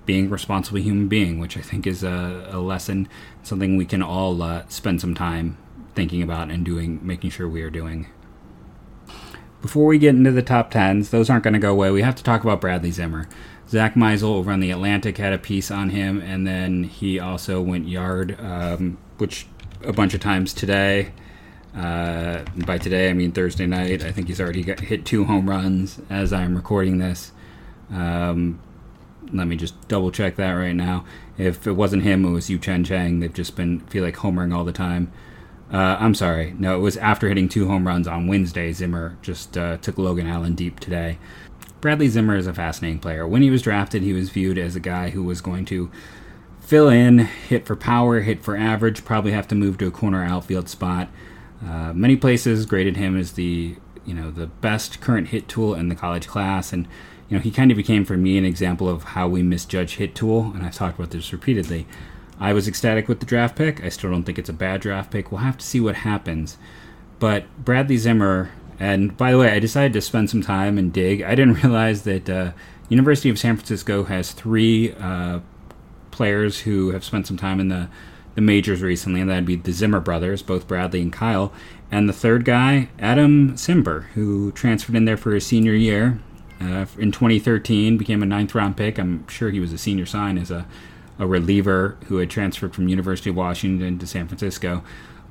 being 0.05 0.27
a 0.27 0.29
responsible 0.29 0.79
human 0.79 1.07
being, 1.07 1.39
which 1.39 1.57
I 1.57 1.61
think 1.61 1.87
is 1.87 2.03
a, 2.03 2.49
a 2.51 2.59
lesson, 2.59 3.07
something 3.43 3.77
we 3.77 3.85
can 3.85 4.03
all 4.03 4.41
uh, 4.41 4.63
spend 4.67 5.01
some 5.01 5.15
time 5.15 5.57
thinking 5.93 6.21
about 6.21 6.51
and 6.51 6.65
doing, 6.65 6.99
making 7.01 7.29
sure 7.29 7.47
we 7.47 7.61
are 7.61 7.69
doing 7.69 8.07
before 9.65 9.87
we 9.87 9.97
get 9.97 10.13
into 10.13 10.29
the 10.29 10.43
top 10.43 10.69
tens, 10.69 11.09
those 11.09 11.27
aren't 11.27 11.43
going 11.43 11.55
to 11.55 11.59
go 11.59 11.71
away. 11.71 11.89
We 11.89 12.03
have 12.03 12.13
to 12.17 12.23
talk 12.23 12.43
about 12.43 12.61
Bradley 12.61 12.91
Zimmer. 12.91 13.27
Zach 13.67 13.95
Meisel 13.95 14.25
over 14.25 14.51
on 14.51 14.59
the 14.59 14.71
Athletic 14.71 15.17
had 15.17 15.33
a 15.33 15.39
piece 15.39 15.71
on 15.71 15.89
him, 15.89 16.21
and 16.21 16.45
then 16.45 16.83
he 16.83 17.19
also 17.19 17.63
went 17.63 17.87
yard, 17.87 18.39
um, 18.39 18.99
which 19.17 19.47
a 19.83 19.91
bunch 19.91 20.13
of 20.13 20.19
times 20.19 20.53
today. 20.53 21.13
Uh, 21.75 22.43
by 22.57 22.77
today, 22.77 23.09
I 23.09 23.13
mean 23.13 23.31
Thursday 23.31 23.65
night. 23.65 24.03
I 24.03 24.11
think 24.11 24.27
he's 24.27 24.39
already 24.39 24.61
got, 24.61 24.81
hit 24.81 25.03
two 25.03 25.25
home 25.25 25.49
runs 25.49 25.99
as 26.11 26.31
I'm 26.31 26.55
recording 26.55 26.99
this. 26.99 27.31
Um, 27.89 28.59
let 29.33 29.47
me 29.47 29.55
just 29.55 29.87
double 29.87 30.11
check 30.11 30.35
that 30.35 30.51
right 30.51 30.75
now. 30.75 31.05
If 31.37 31.67
it 31.67 31.73
wasn't 31.73 32.03
him, 32.03 32.25
it 32.25 32.31
was 32.31 32.49
Yu-Cheng 32.49 32.83
Chang. 32.83 33.19
They've 33.19 33.33
just 33.33 33.55
been 33.55 33.81
feel 33.81 34.03
like 34.03 34.15
homering 34.17 34.55
all 34.55 34.63
the 34.63 34.71
time. 34.71 35.11
Uh, 35.71 35.97
I'm 35.99 36.13
sorry. 36.13 36.53
No, 36.57 36.75
it 36.75 36.81
was 36.81 36.97
after 36.97 37.27
hitting 37.27 37.49
two 37.49 37.67
home 37.67 37.87
runs 37.87 38.07
on 38.07 38.27
Wednesday. 38.27 38.71
Zimmer 38.71 39.17
just 39.21 39.57
uh, 39.57 39.77
took 39.77 39.97
Logan 39.97 40.27
Allen 40.27 40.53
deep 40.55 40.79
today. 40.79 41.17
Bradley 41.81 42.07
Zimmer 42.07 42.35
is 42.35 42.47
a 42.47 42.53
fascinating 42.53 42.99
player. 42.99 43.27
When 43.27 43.41
he 43.41 43.49
was 43.49 43.61
drafted, 43.61 44.01
he 44.01 44.13
was 44.13 44.29
viewed 44.29 44.57
as 44.57 44.75
a 44.75 44.79
guy 44.79 45.09
who 45.09 45.23
was 45.23 45.41
going 45.41 45.65
to 45.65 45.91
fill 46.59 46.89
in, 46.89 47.19
hit 47.19 47.65
for 47.65 47.75
power, 47.75 48.21
hit 48.21 48.43
for 48.43 48.57
average, 48.57 49.05
probably 49.05 49.31
have 49.31 49.47
to 49.49 49.55
move 49.55 49.77
to 49.77 49.87
a 49.87 49.91
corner 49.91 50.23
outfield 50.23 50.67
spot. 50.67 51.09
Uh, 51.63 51.93
many 51.93 52.15
places 52.15 52.65
graded 52.65 52.97
him 52.97 53.17
as 53.17 53.33
the 53.33 53.75
you 54.05 54.13
know 54.13 54.29
the 54.29 54.47
best 54.47 55.01
current 55.01 55.29
hit 55.29 55.47
tool 55.47 55.73
in 55.73 55.89
the 55.89 55.95
college 55.95 56.27
class, 56.27 56.71
and 56.73 56.87
you 57.29 57.37
know 57.37 57.41
he 57.41 57.51
kind 57.51 57.71
of 57.71 57.77
became 57.77 58.05
for 58.05 58.17
me 58.17 58.37
an 58.37 58.45
example 58.45 58.87
of 58.87 59.03
how 59.03 59.27
we 59.27 59.43
misjudge 59.43 59.95
hit 59.95 60.15
tool. 60.15 60.51
And 60.53 60.65
I've 60.65 60.75
talked 60.75 60.97
about 60.97 61.11
this 61.11 61.33
repeatedly. 61.33 61.87
I 62.39 62.53
was 62.53 62.67
ecstatic 62.67 63.07
with 63.07 63.19
the 63.19 63.25
draft 63.25 63.55
pick. 63.55 63.83
I 63.83 63.89
still 63.89 64.11
don't 64.11 64.23
think 64.23 64.37
it's 64.37 64.49
a 64.49 64.53
bad 64.53 64.81
draft 64.81 65.11
pick. 65.11 65.31
We'll 65.31 65.41
have 65.41 65.57
to 65.57 65.65
see 65.65 65.79
what 65.79 65.95
happens. 65.95 66.57
But 67.19 67.45
Bradley 67.63 67.97
Zimmer, 67.97 68.51
and 68.79 69.15
by 69.15 69.31
the 69.31 69.37
way, 69.37 69.51
I 69.51 69.59
decided 69.59 69.93
to 69.93 70.01
spend 70.01 70.29
some 70.29 70.41
time 70.41 70.77
and 70.77 70.91
dig. 70.91 71.21
I 71.21 71.33
didn't 71.33 71.53
realize 71.63 72.03
that 72.03 72.29
uh, 72.29 72.51
University 72.89 73.29
of 73.29 73.39
San 73.39 73.55
Francisco 73.55 74.03
has 74.03 74.31
three 74.31 74.93
uh, 74.93 75.39
players 76.11 76.61
who 76.61 76.91
have 76.91 77.03
spent 77.03 77.27
some 77.27 77.37
time 77.37 77.59
in 77.59 77.69
the 77.69 77.89
the 78.35 78.41
majors 78.41 78.81
recently, 78.81 79.21
and 79.21 79.29
that'd 79.29 79.45
be 79.45 79.55
the 79.55 79.71
Zimmer 79.71 80.01
brothers, 80.01 80.41
both 80.41 80.67
Bradley 80.67 81.01
and 81.01 81.11
Kyle, 81.11 81.53
and 81.89 82.09
the 82.09 82.13
third 82.13 82.43
guy, 82.43 82.89
Adam 82.99 83.53
Cimber, 83.53 84.07
who 84.07 84.51
transferred 84.51 84.95
in 84.97 85.05
there 85.05 85.15
for 85.15 85.33
his 85.33 85.45
senior 85.45 85.73
year 85.73 86.19
uh, 86.61 86.85
in 86.97 87.11
2013, 87.11 87.97
became 87.97 88.23
a 88.23 88.25
ninth 88.25 88.55
round 88.55 88.77
pick. 88.77 88.97
I'm 88.97 89.27
sure 89.27 89.49
he 89.49 89.59
was 89.59 89.73
a 89.73 89.77
senior 89.77 90.05
sign 90.05 90.37
as 90.37 90.51
a 90.51 90.65
a 91.17 91.27
reliever 91.27 91.97
who 92.07 92.17
had 92.17 92.29
transferred 92.29 92.73
from 92.73 92.87
University 92.87 93.29
of 93.29 93.35
Washington 93.35 93.97
to 93.99 94.07
San 94.07 94.27
Francisco. 94.27 94.83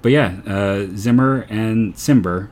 But 0.03 0.13
yeah, 0.13 0.41
uh, 0.47 0.87
Zimmer 0.97 1.47
and 1.49 1.95
Cimber, 1.95 2.49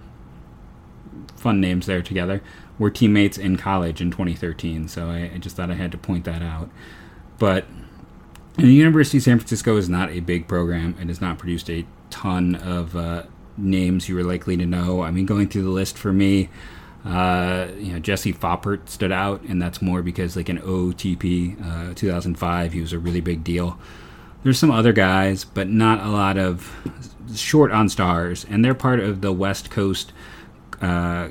fun 1.37 1.61
names 1.61 1.87
there 1.87 2.03
together, 2.03 2.43
were 2.79 2.91
teammates 2.91 3.39
in 3.39 3.57
college 3.57 4.01
in 4.01 4.11
2013. 4.11 4.89
So 4.89 5.09
I, 5.09 5.33
I 5.35 5.39
just 5.39 5.57
thought 5.57 5.71
I 5.71 5.75
had 5.75 5.93
to 5.93 5.99
point 5.99 6.25
that 6.25 6.43
out. 6.43 6.71
But 7.39 7.67
the 8.57 8.67
University 8.67 9.19
of 9.19 9.25
San 9.25 9.39
Francisco 9.39 9.77
is 9.77 9.89
not 9.89 10.11
a 10.11 10.21
big 10.21 10.47
program. 10.49 10.95
and 10.99 11.09
has 11.09 11.21
not 11.21 11.39
produced 11.39 11.71
a 11.71 11.87
ton 12.11 12.55
of 12.55 12.95
uh, 12.95 13.25
names 13.57 14.09
you 14.09 14.15
were 14.15 14.25
likely 14.25 14.57
to 14.57 14.67
know. 14.67 15.03
I 15.03 15.11
mean, 15.11 15.27
going 15.27 15.49
through 15.49 15.63
the 15.63 15.71
list 15.71 15.97
for 15.97 16.13
me, 16.13 16.49
uh, 17.05 17.69
you 17.79 17.93
know, 17.93 17.99
Jesse 17.99 18.33
Foppert 18.33 18.89
stood 18.89 19.13
out, 19.13 19.43
and 19.43 19.61
that's 19.61 19.83
more 19.83 20.03
because, 20.03 20.37
like, 20.37 20.49
an 20.49 20.59
OTP 20.59 21.91
uh, 21.91 21.95
2005, 21.95 22.73
he 22.73 22.81
was 22.81 22.93
a 22.93 22.99
really 22.99 23.21
big 23.21 23.43
deal. 23.43 23.79
There's 24.45 24.59
some 24.59 24.71
other 24.71 24.93
guys, 24.93 25.45
but 25.45 25.69
not 25.69 26.05
a 26.05 26.11
lot 26.11 26.37
of 26.37 26.71
short 27.35 27.73
on 27.73 27.89
stars, 27.89 28.45
and 28.49 28.65
they're 28.65 28.75
part 28.75 29.01
of 29.01 29.21
the 29.21 29.33
West 29.33 29.71
Coast 29.71 30.13
uh, 30.81 31.29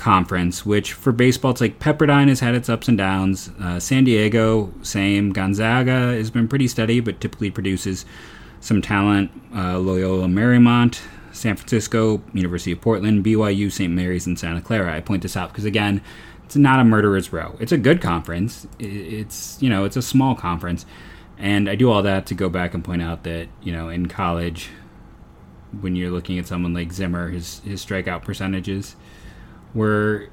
conference, 0.00 0.64
which 0.64 0.94
for 0.94 1.12
baseball, 1.12 1.50
it's 1.50 1.60
like 1.60 1.78
Pepperdine 1.78 2.28
has 2.28 2.40
had 2.40 2.54
its 2.54 2.68
ups 2.68 2.88
and 2.88 2.96
downs. 2.96 3.50
Uh, 3.60 3.78
San 3.78 4.04
Diego, 4.04 4.72
same. 4.82 5.32
Gonzaga 5.32 6.14
has 6.14 6.30
been 6.30 6.48
pretty 6.48 6.68
steady, 6.68 7.00
but 7.00 7.20
typically 7.20 7.50
produces 7.50 8.06
some 8.60 8.80
talent. 8.80 9.30
Uh, 9.54 9.78
Loyola 9.78 10.26
Marymount, 10.26 11.00
San 11.40 11.56
Francisco, 11.56 12.22
University 12.32 12.72
of 12.72 12.80
Portland, 12.80 13.24
BYU, 13.24 13.70
St. 13.70 13.92
Mary's, 13.92 14.26
and 14.26 14.38
Santa 14.38 14.60
Clara. 14.60 14.94
I 14.94 15.00
point 15.00 15.22
this 15.22 15.36
out 15.36 15.50
because, 15.50 15.64
again, 15.64 16.02
it's 16.44 16.56
not 16.56 16.80
a 16.80 16.84
murderer's 16.84 17.32
row. 17.32 17.56
It's 17.60 17.72
a 17.72 17.78
good 17.78 18.00
conference. 18.00 18.66
It's, 18.78 19.60
you 19.62 19.70
know, 19.70 19.84
it's 19.84 19.96
a 19.96 20.02
small 20.02 20.34
conference. 20.34 20.86
And 21.38 21.68
I 21.68 21.74
do 21.74 21.90
all 21.90 22.02
that 22.02 22.26
to 22.26 22.34
go 22.34 22.48
back 22.48 22.74
and 22.74 22.84
point 22.84 23.02
out 23.02 23.24
that, 23.24 23.48
you 23.62 23.72
know, 23.72 23.88
in 23.88 24.06
college, 24.06 24.70
when 25.80 25.96
you're 25.96 26.10
looking 26.10 26.38
at 26.38 26.46
someone 26.46 26.74
like 26.74 26.92
Zimmer, 26.92 27.30
his, 27.30 27.60
his 27.60 27.84
strikeout 27.84 28.22
percentages– 28.24 28.96
were 29.74 30.28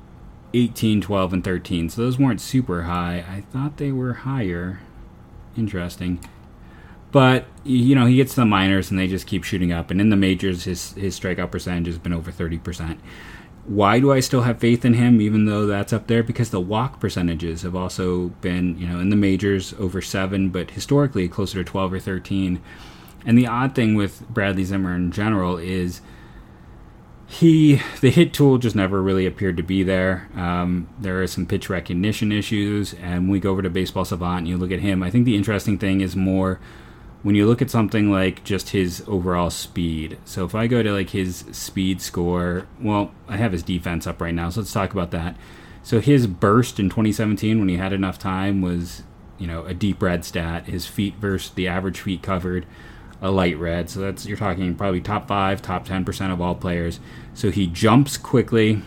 18, 0.54 1.02
12, 1.02 1.34
and 1.34 1.44
13. 1.44 1.90
So 1.90 2.02
those 2.02 2.18
weren't 2.18 2.42
super 2.42 2.84
high. 2.84 3.24
I 3.28 3.42
thought 3.52 3.78
they 3.78 3.92
were 3.92 4.14
higher. 4.14 4.80
Interesting. 5.56 6.20
But 7.12 7.46
you 7.64 7.96
know, 7.96 8.06
he 8.06 8.18
gets 8.18 8.34
to 8.36 8.42
the 8.42 8.46
minors 8.46 8.90
and 8.90 9.00
they 9.00 9.08
just 9.08 9.28
keep 9.28 9.44
shooting 9.44 9.72
up. 9.72 9.92
And 9.92 10.00
in 10.00 10.10
the 10.10 10.16
majors, 10.16 10.64
his 10.64 10.94
his 10.94 11.20
strikeout 11.20 11.52
percentage 11.52 11.88
has 11.88 11.98
been 11.98 12.14
over 12.14 12.32
30%. 12.32 12.98
Why 13.66 14.00
do 14.00 14.14
I 14.14 14.22
still 14.22 14.44
have 14.44 14.60
faith 14.60 14.86
in 14.86 14.94
him, 14.94 15.20
even 15.20 15.46
though 15.46 15.66
that's 15.66 15.92
up 15.92 16.08
there? 16.08 16.24
Because 16.24 16.52
the 16.52 16.62
walk 16.62 17.02
percentages 17.02 17.64
have 17.64 17.76
also 17.76 18.30
been, 18.40 18.78
you 18.80 18.88
know, 18.88 19.00
in 19.00 19.10
the 19.10 19.18
majors 19.18 19.74
over 19.74 20.02
seven, 20.02 20.50
but 20.50 20.72
historically 20.72 21.28
closer 21.28 21.58
to 21.58 21.70
12 21.70 21.94
or 21.94 22.00
13. 22.00 22.62
And 23.26 23.38
the 23.38 23.48
odd 23.48 23.76
thing 23.76 23.96
with 23.96 24.26
Bradley 24.30 24.64
Zimmer 24.64 24.96
in 24.96 25.12
general 25.12 25.58
is 25.58 26.00
he 27.28 27.82
the 28.00 28.10
hit 28.10 28.34
tool 28.34 28.58
just 28.58 28.76
never 28.76 29.02
really 29.02 29.26
appeared 29.26 29.58
to 29.58 29.64
be 29.64 29.84
there. 29.84 30.30
Um, 30.34 30.88
there 30.98 31.22
are 31.22 31.28
some 31.28 31.46
pitch 31.46 31.70
recognition 31.70 32.32
issues, 32.32 32.94
and 32.94 33.24
when 33.24 33.32
we 33.32 33.42
go 33.42 33.52
over 33.52 33.62
to 33.62 33.70
Baseball 33.70 34.06
Savant 34.06 34.40
and 34.40 34.48
you 34.48 34.58
look 34.58 34.72
at 34.72 34.80
him, 34.80 35.04
I 35.04 35.12
think 35.12 35.26
the 35.26 35.36
interesting 35.36 35.78
thing 35.78 36.00
is 36.00 36.16
more 36.16 36.62
when 37.28 37.36
you 37.36 37.46
look 37.46 37.62
at 37.62 37.70
something 37.70 38.10
like 38.10 38.42
just 38.46 38.70
his 38.70 39.04
overall 39.06 39.50
speed. 39.50 40.18
So 40.24 40.46
if 40.46 40.56
I 40.56 40.66
go 40.66 40.82
to 40.82 40.94
like 40.94 41.10
his 41.10 41.44
speed 41.52 42.02
score, 42.02 42.68
well, 42.80 43.12
I 43.28 43.36
have 43.36 43.52
his 43.52 43.64
defense 43.64 44.08
up 44.08 44.22
right 44.22 44.34
now, 44.34 44.50
so 44.50 44.62
let's 44.62 44.72
talk 44.72 44.94
about 44.94 45.12
that. 45.12 45.36
So 45.84 46.00
his 46.00 46.26
burst 46.26 46.80
in 46.80 46.88
2017 46.88 47.60
when 47.60 47.68
he 47.68 47.76
had 47.76 47.92
enough 47.92 48.18
time 48.18 48.62
was, 48.62 49.04
you 49.38 49.46
know, 49.46 49.66
a 49.66 49.74
deep 49.74 50.02
red 50.02 50.24
stat. 50.24 50.68
His 50.68 50.86
feet 50.86 51.16
versus 51.16 51.52
the 51.52 51.68
average 51.68 52.00
feet 52.00 52.24
covered 52.24 52.66
a 53.22 53.30
light 53.30 53.60
red. 53.60 53.90
So 53.90 54.00
that's 54.00 54.26
you're 54.26 54.38
talking 54.38 54.74
probably 54.76 55.02
top 55.02 55.28
five, 55.28 55.62
top 55.62 55.84
ten 55.84 56.06
percent 56.06 56.32
of 56.32 56.40
all 56.40 56.56
players. 56.56 57.02
So 57.34 57.52
he 57.52 57.68
jumps 57.68 58.16
quickly, 58.16 58.84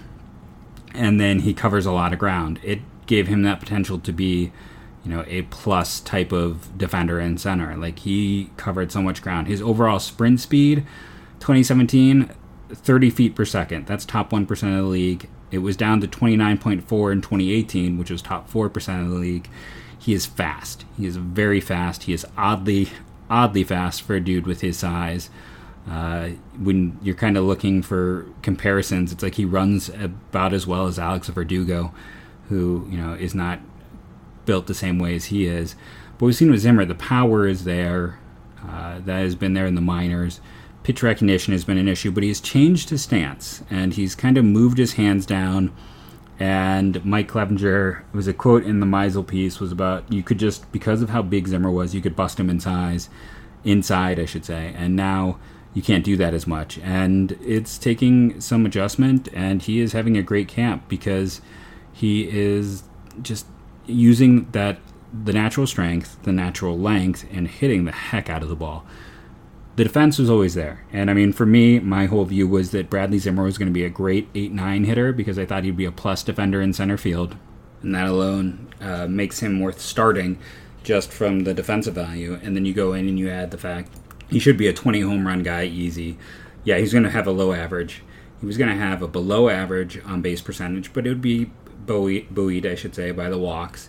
and 0.95 1.21
then 1.21 1.41
he 1.41 1.53
covers 1.53 1.85
a 1.85 1.93
lot 1.93 2.15
of 2.15 2.19
ground. 2.19 2.59
It 2.63 2.81
gave 3.05 3.29
him 3.29 3.43
that 3.43 3.61
potential 3.61 3.99
to 3.99 4.13
be, 4.15 4.51
you 5.05 5.11
know, 5.11 5.25
a 5.27 5.43
plus 5.43 6.01
type 6.01 6.33
of 6.33 6.77
defender 6.77 7.19
and 7.19 7.41
center. 7.41 7.77
Like 7.77 8.01
he 8.01 8.51
covered 8.57 8.93
so 8.93 9.03
much 9.03 9.23
ground. 9.23 9.47
His 9.47 9.63
overall 9.63 9.99
sprint 9.99 10.41
speed, 10.41 10.87
2017, 11.41 12.31
30 12.71 13.11
feet 13.11 13.35
per 13.35 13.45
second. 13.45 13.87
That's 13.87 14.05
top 14.05 14.33
one 14.33 14.47
percent 14.47 14.73
of 14.73 14.85
the 14.85 14.91
league. 14.91 15.29
It 15.51 15.59
was 15.59 15.77
down 15.77 16.01
to 16.01 16.09
29.4 16.09 17.13
in 17.13 17.21
2018, 17.21 17.99
which 17.99 18.11
was 18.11 18.23
top 18.23 18.49
4% 18.51 19.03
of 19.03 19.11
the 19.11 19.17
league. 19.17 19.49
He 19.99 20.15
is 20.15 20.25
fast. 20.25 20.85
He 20.97 21.07
is 21.07 21.17
very 21.17 21.61
fast. 21.61 22.05
He 22.05 22.13
is 22.13 22.27
oddly 22.37 22.91
oddly 23.29 23.63
fast 23.63 24.03
for 24.03 24.15
a 24.17 24.21
dude 24.21 24.47
with 24.47 24.61
his 24.61 24.77
size. 24.77 25.31
Uh, 25.89 26.31
when 26.59 26.99
you're 27.03 27.15
kind 27.15 27.37
of 27.37 27.45
looking 27.45 27.81
for 27.81 28.27
comparisons, 28.43 29.13
it's 29.13 29.23
like 29.23 29.37
he 29.37 29.45
runs 29.45 29.89
about 29.89 30.53
as 30.53 30.67
well 30.67 30.87
as 30.87 30.99
Alex 30.99 31.29
Verdugo, 31.29 31.93
who 32.49 32.87
you 32.91 32.99
know 32.99 33.15
is 33.15 33.35
not 33.35 33.61
built 34.51 34.67
the 34.67 34.75
same 34.75 34.99
way 34.99 35.15
as 35.15 35.27
he 35.27 35.47
is. 35.47 35.77
But 36.19 36.27
we've 36.27 36.35
seen 36.35 36.51
with 36.51 36.59
Zimmer, 36.59 36.85
the 36.85 36.97
power 36.97 37.47
is 37.47 37.63
there. 37.63 38.19
Uh, 38.67 38.99
that 39.05 39.21
has 39.21 39.37
been 39.37 39.55
there 39.55 39.67
in 39.67 39.77
the 39.77 39.81
minors. 39.81 40.41
Pitch 40.83 41.05
recognition 41.05 41.53
has 41.53 41.65
been 41.65 41.79
an 41.79 41.87
issue, 41.87 42.11
but 42.11 42.25
he's 42.25 42.41
changed 42.41 42.91
his 42.91 43.03
stance 43.03 43.63
and 43.71 43.95
he's 43.95 44.17
kind 44.17 44.37
of 44.37 44.45
moved 44.45 44.79
his 44.79 44.95
hands 44.95 45.25
down 45.25 45.73
and 46.41 47.05
Mike 47.05 47.31
Clevinger 47.31 48.03
was 48.13 48.27
a 48.27 48.33
quote 48.33 48.65
in 48.65 48.81
the 48.81 48.87
Meisel 48.87 49.25
piece 49.25 49.61
was 49.61 49.71
about 49.71 50.11
you 50.11 50.25
could 50.25 50.39
just 50.39 50.73
because 50.73 51.01
of 51.01 51.11
how 51.11 51.23
big 51.23 51.47
Zimmer 51.47 51.71
was, 51.71 51.95
you 51.95 52.01
could 52.01 52.17
bust 52.17 52.41
him 52.41 52.51
in 52.51 52.59
size, 52.59 53.09
inside 53.63 54.19
I 54.19 54.25
should 54.25 54.47
say, 54.47 54.75
and 54.75 54.97
now 54.97 55.39
you 55.75 55.83
can't 55.83 56.05
do 56.05 56.17
that 56.17 56.35
as 56.35 56.47
much, 56.47 56.79
and 56.79 57.33
it's 57.45 57.79
taking 57.79 58.41
some 58.41 58.67
adjustment, 58.67 59.29
and 59.33 59.63
he 59.63 59.79
is 59.81 59.93
having 59.93 60.17
a 60.17 60.23
great 60.23 60.49
camp 60.49 60.89
because 60.89 61.43
he 61.93 62.29
is 62.29 62.85
just 63.23 63.47
using 63.91 64.51
that 64.53 64.79
the 65.13 65.33
natural 65.33 65.67
strength, 65.67 66.23
the 66.23 66.33
natural 66.33 66.79
length, 66.79 67.27
and 67.33 67.49
hitting 67.49 67.85
the 67.85 67.93
heck 67.93 68.31
out 68.31 68.43
of 68.43 68.49
the 68.49 68.57
ball 68.57 68.87
the 69.81 69.85
defense 69.85 70.19
was 70.19 70.29
always 70.29 70.53
there. 70.55 70.85
And 70.93 71.11
I 71.11 71.15
mean, 71.15 71.33
for 71.33 71.47
me, 71.47 71.79
my 71.79 72.05
whole 72.05 72.27
view 72.27 72.47
was 72.47 72.71
that 72.73 72.91
Bradley 72.91 73.19
Zimmer 73.19 73.45
was 73.45 73.57
going 73.57 73.69
to 73.69 73.73
be 73.73 73.85
a 73.85 73.89
great 73.89 74.29
8 74.35 74.53
9 74.53 74.85
hitter 74.85 75.11
because 75.11 75.39
I 75.39 75.47
thought 75.47 75.65
he'd 75.65 75.77
be 75.77 75.87
a 75.87 75.91
plus 75.91 76.23
defender 76.23 76.61
in 76.61 76.75
center 76.75 76.99
field. 76.99 77.37
And 77.81 77.95
that 77.95 78.07
alone 78.07 78.69
uh, 78.79 79.07
makes 79.07 79.41
him 79.41 79.59
worth 79.59 79.81
starting 79.81 80.39
just 80.83 81.11
from 81.11 81.45
the 81.45 81.55
defensive 81.55 81.95
value. 81.95 82.39
And 82.43 82.55
then 82.55 82.67
you 82.67 82.75
go 82.75 82.93
in 82.93 83.09
and 83.09 83.19
you 83.19 83.31
add 83.31 83.53
the 83.53 83.57
fact 83.57 83.91
he 84.29 84.39
should 84.39 84.59
be 84.59 84.67
a 84.67 84.73
20 84.75 85.01
home 85.01 85.27
run 85.27 85.43
guy 85.43 85.65
easy. 85.65 86.19
Yeah, 86.63 86.77
he's 86.77 86.93
going 86.93 87.05
to 87.05 87.11
have 87.11 87.27
a 87.27 87.33
low 87.33 87.55
average. 87.55 88.03
He 88.39 88.45
was 88.45 88.59
going 88.59 88.69
to 88.69 88.77
have 88.77 89.01
a 89.01 89.09
below 89.09 89.49
average 89.49 89.99
on 90.05 90.21
base 90.21 90.43
percentage, 90.43 90.93
but 90.93 91.07
it 91.07 91.09
would 91.09 91.23
be 91.23 91.51
buoyed, 91.87 92.67
I 92.67 92.75
should 92.75 92.95
say, 92.95 93.11
by 93.11 93.31
the 93.31 93.39
walks. 93.39 93.89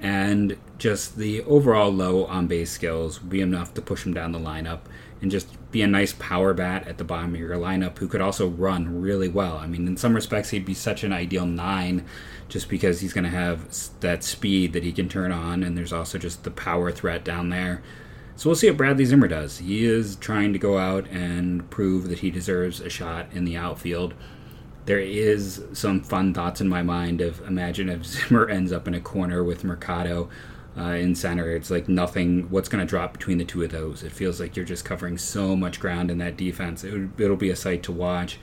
And 0.00 0.56
just 0.78 1.16
the 1.16 1.42
overall 1.42 1.90
low 1.90 2.26
on 2.26 2.46
base 2.46 2.70
skills 2.70 3.20
would 3.20 3.30
be 3.30 3.40
enough 3.40 3.74
to 3.74 3.82
push 3.82 4.04
him 4.04 4.12
down 4.12 4.32
the 4.32 4.38
lineup 4.38 4.80
and 5.22 5.30
just 5.30 5.48
be 5.70 5.80
a 5.80 5.86
nice 5.86 6.12
power 6.12 6.52
bat 6.52 6.86
at 6.86 6.98
the 6.98 7.04
bottom 7.04 7.34
of 7.34 7.40
your 7.40 7.56
lineup 7.56 7.96
who 7.96 8.06
could 8.06 8.20
also 8.20 8.48
run 8.48 9.00
really 9.00 9.28
well. 9.28 9.56
I 9.56 9.66
mean, 9.66 9.88
in 9.88 9.96
some 9.96 10.14
respects, 10.14 10.50
he'd 10.50 10.66
be 10.66 10.74
such 10.74 11.02
an 11.02 11.12
ideal 11.12 11.46
nine 11.46 12.04
just 12.48 12.68
because 12.68 13.00
he's 13.00 13.14
going 13.14 13.24
to 13.24 13.30
have 13.30 13.66
that 14.00 14.22
speed 14.22 14.74
that 14.74 14.82
he 14.82 14.92
can 14.92 15.08
turn 15.08 15.32
on, 15.32 15.62
and 15.62 15.78
there's 15.78 15.92
also 15.94 16.18
just 16.18 16.44
the 16.44 16.50
power 16.50 16.92
threat 16.92 17.24
down 17.24 17.48
there. 17.48 17.82
So 18.36 18.48
we'll 18.48 18.56
see 18.56 18.68
what 18.68 18.76
Bradley 18.76 19.06
Zimmer 19.06 19.28
does. 19.28 19.58
He 19.58 19.86
is 19.86 20.16
trying 20.16 20.52
to 20.52 20.58
go 20.58 20.76
out 20.76 21.08
and 21.08 21.70
prove 21.70 22.08
that 22.08 22.18
he 22.18 22.30
deserves 22.30 22.80
a 22.80 22.90
shot 22.90 23.26
in 23.32 23.44
the 23.44 23.56
outfield. 23.56 24.12
There 24.86 24.98
is 24.98 25.64
some 25.72 26.02
fun 26.02 26.34
thoughts 26.34 26.60
in 26.60 26.68
my 26.68 26.82
mind 26.82 27.20
of 27.20 27.40
imagine 27.46 27.88
if 27.88 28.04
Zimmer 28.06 28.48
ends 28.48 28.72
up 28.72 28.86
in 28.86 28.94
a 28.94 29.00
corner 29.00 29.42
with 29.42 29.64
Mercado 29.64 30.28
uh, 30.76 30.82
in 30.82 31.14
center. 31.14 31.50
It's 31.54 31.70
like 31.70 31.88
nothing. 31.88 32.50
What's 32.50 32.68
going 32.68 32.84
to 32.84 32.88
drop 32.88 33.12
between 33.12 33.38
the 33.38 33.44
two 33.44 33.62
of 33.62 33.70
those? 33.70 34.02
It 34.02 34.12
feels 34.12 34.40
like 34.40 34.56
you're 34.56 34.64
just 34.64 34.84
covering 34.84 35.18
so 35.18 35.56
much 35.56 35.80
ground 35.80 36.10
in 36.10 36.18
that 36.18 36.36
defense. 36.36 36.84
It 36.84 36.92
would, 36.92 37.20
it'll 37.20 37.36
be 37.36 37.50
a 37.50 37.56
sight 37.56 37.82
to 37.84 37.92
watch. 37.92 38.38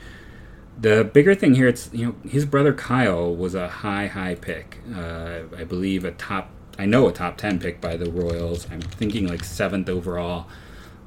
The 0.80 1.04
bigger 1.04 1.36
thing 1.36 1.56
here, 1.56 1.68
it's 1.68 1.90
you 1.94 2.06
know 2.08 2.16
his 2.28 2.46
brother 2.46 2.74
Kyle 2.74 3.36
was 3.36 3.54
a 3.54 3.68
high 3.68 4.08
high 4.08 4.36
pick. 4.36 4.80
Uh, 4.96 5.42
I 5.56 5.64
believe 5.64 6.06
a 6.06 6.12
top. 6.12 6.50
I 6.80 6.86
know 6.86 7.08
a 7.08 7.12
top 7.12 7.38
ten 7.38 7.60
pick 7.60 7.82
by 7.82 7.98
the 7.98 8.10
Royals. 8.10 8.68
I'm 8.72 8.82
thinking 8.82 9.28
like 9.28 9.44
seventh 9.44 9.90
overall. 9.90 10.48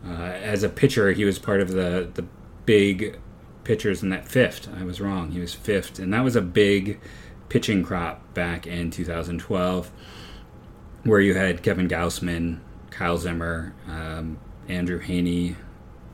Uh, 0.06 0.12
as 0.12 0.62
a 0.62 0.68
pitcher, 0.68 1.12
he 1.12 1.24
was 1.24 1.38
part 1.38 1.60
of 1.60 1.70
the 1.72 2.10
the 2.12 2.26
big 2.66 3.18
pitchers 3.64 4.02
in 4.02 4.10
that 4.10 4.28
fifth. 4.28 4.68
I 4.78 4.84
was 4.84 5.00
wrong. 5.00 5.30
He 5.30 5.40
was 5.40 5.54
fifth, 5.54 5.98
and 5.98 6.12
that 6.12 6.24
was 6.24 6.36
a 6.36 6.42
big 6.42 7.00
pitching 7.48 7.82
crop 7.82 8.34
back 8.34 8.66
in 8.66 8.90
2012 8.90 9.90
where 11.04 11.20
you 11.20 11.34
had 11.34 11.62
Kevin 11.62 11.88
Gausman, 11.88 12.58
Kyle 12.90 13.18
Zimmer, 13.18 13.74
um, 13.86 14.38
Andrew 14.68 15.00
Heaney, 15.00 15.56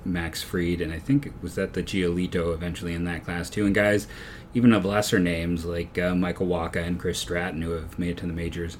Max 0.04 0.42
Fried, 0.42 0.80
and 0.80 0.92
I 0.92 0.99
think 0.99 1.33
was 1.42 1.54
that 1.54 1.75
the 1.75 1.83
Giolito 1.83 2.52
eventually 2.52 2.95
in 2.95 3.04
that 3.04 3.25
class 3.25 3.50
too. 3.50 3.66
And 3.66 3.75
guys, 3.75 4.07
even 4.54 4.73
of 4.73 4.85
lesser 4.85 5.19
names 5.19 5.64
like 5.64 5.99
uh, 5.99 6.14
Michael 6.14 6.47
Wacha 6.47 6.85
and 6.85 6.99
Chris 6.99 7.19
Stratton, 7.19 7.62
who 7.62 7.73
have 7.73 7.99
made 7.99 8.11
it 8.11 8.16
to 8.19 8.26
the 8.26 8.33
majors. 8.33 8.76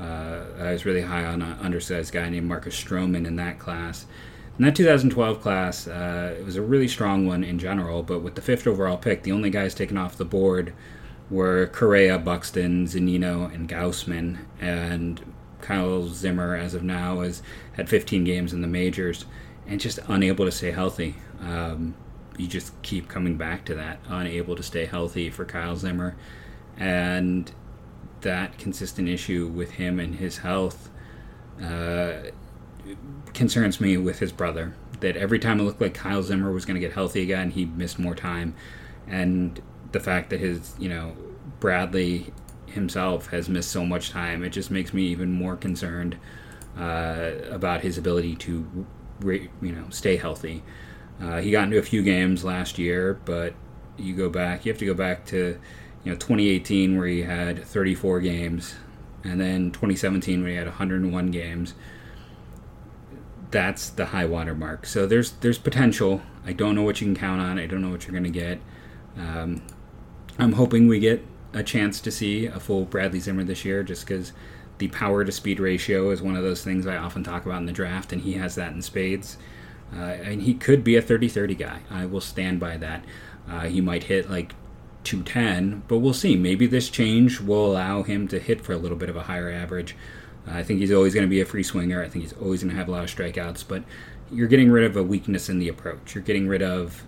Uh, 0.00 0.44
I 0.58 0.72
was 0.72 0.84
really 0.84 1.02
high 1.02 1.24
on 1.24 1.42
an 1.42 1.58
undersized 1.60 2.12
guy 2.12 2.28
named 2.28 2.48
Marcus 2.48 2.82
Stroman 2.82 3.26
in 3.26 3.36
that 3.36 3.58
class. 3.58 4.06
In 4.58 4.66
that 4.66 4.76
2012 4.76 5.40
class, 5.40 5.86
uh, 5.86 6.36
it 6.38 6.44
was 6.44 6.56
a 6.56 6.62
really 6.62 6.88
strong 6.88 7.26
one 7.26 7.42
in 7.42 7.58
general, 7.58 8.02
but 8.02 8.20
with 8.20 8.34
the 8.34 8.42
fifth 8.42 8.66
overall 8.66 8.98
pick, 8.98 9.22
the 9.22 9.32
only 9.32 9.48
guys 9.48 9.74
taken 9.74 9.96
off 9.96 10.16
the 10.16 10.26
board 10.26 10.74
were 11.30 11.68
Correa, 11.68 12.18
Buxton, 12.18 12.86
Zunino, 12.86 13.52
and 13.52 13.66
Gausman. 13.68 14.44
And 14.60 15.20
Kyle 15.62 16.06
Zimmer, 16.08 16.54
as 16.54 16.74
of 16.74 16.82
now, 16.82 17.20
has 17.20 17.42
had 17.72 17.88
15 17.88 18.24
games 18.24 18.52
in 18.52 18.60
the 18.60 18.68
majors 18.68 19.24
and 19.66 19.80
just 19.80 19.98
unable 20.08 20.44
to 20.44 20.52
stay 20.52 20.70
healthy. 20.70 21.14
Um, 21.40 21.94
you 22.36 22.46
just 22.46 22.80
keep 22.82 23.08
coming 23.08 23.36
back 23.36 23.64
to 23.66 23.74
that, 23.76 24.00
unable 24.08 24.54
to 24.56 24.62
stay 24.62 24.84
healthy 24.84 25.30
for 25.30 25.46
Kyle 25.46 25.76
Zimmer. 25.76 26.14
And 26.76 27.50
that 28.20 28.58
consistent 28.58 29.08
issue 29.08 29.46
with 29.46 29.72
him 29.72 29.98
and 29.98 30.16
his 30.16 30.38
health 30.38 30.90
uh, 31.62 32.30
concerns 33.34 33.80
me 33.80 33.96
with 33.96 34.18
his 34.18 34.32
brother. 34.32 34.74
That 35.00 35.16
every 35.16 35.38
time 35.38 35.58
it 35.58 35.64
looked 35.64 35.80
like 35.80 35.94
Kyle 35.94 36.22
Zimmer 36.22 36.52
was 36.52 36.64
going 36.64 36.74
to 36.74 36.80
get 36.80 36.92
healthy 36.92 37.22
again, 37.22 37.50
he 37.50 37.64
missed 37.64 37.98
more 37.98 38.14
time. 38.14 38.54
And 39.06 39.60
the 39.90 40.00
fact 40.00 40.30
that 40.30 40.40
his, 40.40 40.74
you 40.78 40.88
know, 40.88 41.16
Bradley 41.60 42.32
himself 42.66 43.28
has 43.28 43.48
missed 43.48 43.70
so 43.70 43.84
much 43.84 44.10
time, 44.10 44.42
it 44.44 44.50
just 44.50 44.70
makes 44.70 44.94
me 44.94 45.02
even 45.04 45.32
more 45.32 45.56
concerned 45.56 46.16
uh, 46.78 47.32
about 47.50 47.82
his 47.82 47.98
ability 47.98 48.36
to, 48.36 48.86
you 49.22 49.72
know, 49.72 49.84
stay 49.90 50.16
healthy. 50.16 50.62
Uh, 51.20 51.40
he 51.40 51.50
got 51.50 51.64
into 51.64 51.78
a 51.78 51.82
few 51.82 52.02
games 52.02 52.44
last 52.44 52.78
year, 52.78 53.20
but 53.24 53.54
you 53.96 54.14
go 54.14 54.28
back, 54.28 54.64
you 54.64 54.72
have 54.72 54.78
to 54.78 54.86
go 54.86 54.94
back 54.94 55.26
to, 55.26 55.58
you 56.04 56.12
know, 56.12 56.16
2018 56.16 56.96
where 56.96 57.06
he 57.06 57.22
had 57.22 57.64
34 57.64 58.20
games, 58.20 58.74
and 59.24 59.40
then 59.40 59.70
2017 59.70 60.42
when 60.42 60.50
he 60.50 60.56
had 60.56 60.66
101 60.66 61.30
games. 61.30 61.74
That's 63.52 63.90
the 63.90 64.06
high 64.06 64.24
water 64.24 64.54
mark. 64.54 64.86
So 64.86 65.06
there's 65.06 65.32
there's 65.32 65.58
potential. 65.58 66.22
I 66.44 66.52
don't 66.52 66.74
know 66.74 66.82
what 66.82 67.00
you 67.00 67.06
can 67.06 67.14
count 67.14 67.40
on. 67.40 67.58
I 67.58 67.66
don't 67.66 67.82
know 67.82 67.90
what 67.90 68.06
you're 68.06 68.18
going 68.18 68.24
to 68.24 68.30
get. 68.30 68.60
Um, 69.16 69.62
I'm 70.38 70.52
hoping 70.52 70.88
we 70.88 70.98
get 70.98 71.24
a 71.52 71.62
chance 71.62 72.00
to 72.00 72.10
see 72.10 72.46
a 72.46 72.58
full 72.58 72.84
Bradley 72.84 73.20
Zimmer 73.20 73.44
this 73.44 73.64
year, 73.64 73.82
just 73.82 74.06
because 74.06 74.32
the 74.78 74.88
power 74.88 75.24
to 75.24 75.30
speed 75.30 75.60
ratio 75.60 76.10
is 76.10 76.22
one 76.22 76.34
of 76.34 76.42
those 76.42 76.64
things 76.64 76.86
I 76.86 76.96
often 76.96 77.22
talk 77.22 77.46
about 77.46 77.58
in 77.58 77.66
the 77.66 77.72
draft, 77.72 78.12
and 78.12 78.22
he 78.22 78.32
has 78.32 78.54
that 78.56 78.72
in 78.72 78.82
spades. 78.82 79.36
Uh, 79.94 80.00
and 80.00 80.42
he 80.42 80.54
could 80.54 80.82
be 80.82 80.96
a 80.96 81.02
30 81.02 81.28
30 81.28 81.54
guy. 81.54 81.80
I 81.90 82.06
will 82.06 82.22
stand 82.22 82.58
by 82.58 82.78
that. 82.78 83.04
Uh, 83.48 83.60
he 83.62 83.80
might 83.80 84.04
hit 84.04 84.30
like 84.30 84.54
210, 85.04 85.82
but 85.88 85.98
we'll 85.98 86.14
see. 86.14 86.36
Maybe 86.36 86.66
this 86.66 86.88
change 86.88 87.40
will 87.40 87.66
allow 87.66 88.02
him 88.02 88.28
to 88.28 88.38
hit 88.38 88.62
for 88.62 88.72
a 88.72 88.78
little 88.78 88.96
bit 88.96 89.10
of 89.10 89.16
a 89.16 89.24
higher 89.24 89.50
average. 89.50 89.94
I 90.46 90.62
think 90.62 90.80
he's 90.80 90.92
always 90.92 91.14
going 91.14 91.26
to 91.26 91.30
be 91.30 91.40
a 91.40 91.46
free 91.46 91.62
swinger. 91.62 92.02
I 92.02 92.08
think 92.08 92.24
he's 92.24 92.32
always 92.34 92.62
going 92.62 92.72
to 92.72 92.78
have 92.78 92.88
a 92.88 92.90
lot 92.90 93.04
of 93.04 93.14
strikeouts, 93.14 93.64
but 93.66 93.84
you're 94.30 94.48
getting 94.48 94.70
rid 94.70 94.84
of 94.84 94.96
a 94.96 95.02
weakness 95.02 95.48
in 95.48 95.58
the 95.58 95.68
approach. 95.68 96.14
You're 96.14 96.24
getting 96.24 96.48
rid 96.48 96.62
of 96.62 97.04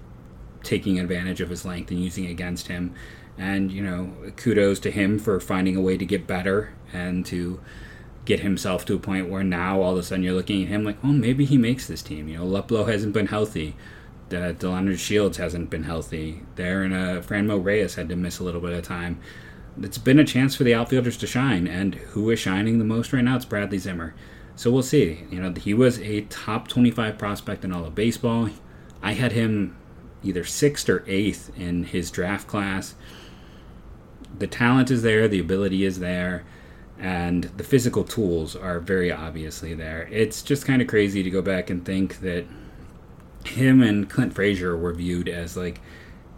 taking 0.63 0.99
advantage 0.99 1.41
of 1.41 1.51
his 1.51 1.65
length 1.65 1.91
and 1.91 2.03
using 2.03 2.25
it 2.25 2.31
against 2.31 2.69
him. 2.69 2.95
And, 3.37 3.73
you 3.73 3.83
know, 3.83 4.13
kudos 4.37 4.79
to 4.81 4.91
him 4.91 5.19
for 5.19 5.41
finding 5.41 5.77
a 5.77 5.81
way 5.81 5.97
to 5.97 6.05
get 6.05 6.27
better 6.27 6.75
and 6.93 7.27
to 7.27 7.61
get 8.25 8.41
himself 8.41 8.85
to 8.87 8.95
a 8.95 8.99
point 8.99 9.29
where 9.29 9.43
now 9.43 9.81
all 9.83 9.93
of 9.93 9.99
a 9.99 10.03
sudden 10.03 10.25
you're 10.25 10.35
looking 10.35 10.63
at 10.63 10.69
him 10.69 10.85
like, 10.85 10.97
oh, 11.03 11.09
maybe 11.09 11.45
he 11.45 11.59
makes 11.59 11.87
this 11.87 12.03
team. 12.03 12.29
You 12.29 12.39
know, 12.39 12.45
Luplow 12.45 12.89
hasn't 12.89 13.13
been 13.13 13.27
healthy. 13.27 13.75
The 14.29 14.57
Delino 14.59 14.93
DeShields 14.93 15.37
hasn't 15.37 15.69
been 15.69 15.83
healthy. 15.83 16.43
There 16.57 16.83
and 16.83 16.95
uh, 16.95 17.21
Franmil 17.21 17.63
Reyes 17.63 17.97
had 17.97 18.09
to 18.09 18.17
miss 18.17 18.39
a 18.39 18.45
little 18.45 18.61
bit 18.61 18.73
of 18.73 18.83
time. 18.83 19.21
It's 19.81 19.99
been 19.99 20.19
a 20.19 20.25
chance 20.25 20.55
for 20.55 20.65
the 20.65 20.75
outfielders 20.75 21.17
to 21.19 21.27
shine, 21.27 21.67
and 21.67 21.95
who 21.95 22.31
is 22.31 22.39
shining 22.39 22.79
the 22.79 22.85
most 22.85 23.13
right 23.13 23.25
now? 23.25 23.37
It's 23.37 23.45
Bradley 23.45 23.79
Zimmer. 23.79 24.15
So 24.57 24.71
we'll 24.71 24.83
see. 24.83 25.25
You 25.31 25.41
know, 25.41 25.53
he 25.53 25.75
was 25.75 25.99
a 25.99 26.23
top 26.23 26.69
25 26.69 27.19
prospect 27.19 27.65
in 27.65 27.73
all 27.73 27.85
of 27.85 27.95
baseball. 27.95 28.51
I 29.03 29.13
had 29.15 29.33
him 29.33 29.77
either 30.23 30.45
sixth 30.45 30.89
or 30.89 31.05
eighth 31.07 31.51
in 31.59 31.85
his 31.85 32.11
draft 32.11 32.47
class. 32.47 32.95
The 34.39 34.47
talent 34.47 34.91
is 34.91 35.03
there, 35.03 35.29
the 35.29 35.41
ability 35.41 35.85
is 35.85 35.99
there, 35.99 36.45
and 36.99 37.45
the 37.57 37.65
physical 37.65 38.05
tools 38.05 38.57
are 38.57 38.81
very 38.81 39.13
obviously 39.13 39.75
there. 39.75 40.09
It's 40.11 40.43
just 40.43 40.67
kind 40.67 40.81
of 40.81 40.89
crazy 40.89 41.23
to 41.23 41.31
go 41.31 41.43
back 41.43 41.69
and 41.69 41.85
think 41.85 42.21
that 42.21 42.47
him 43.45 43.83
and 43.83 44.09
Clint 44.09 44.35
Frazier 44.35 44.77
were 44.77 44.95
viewed 44.95 45.29
as 45.29 45.57
like 45.57 45.81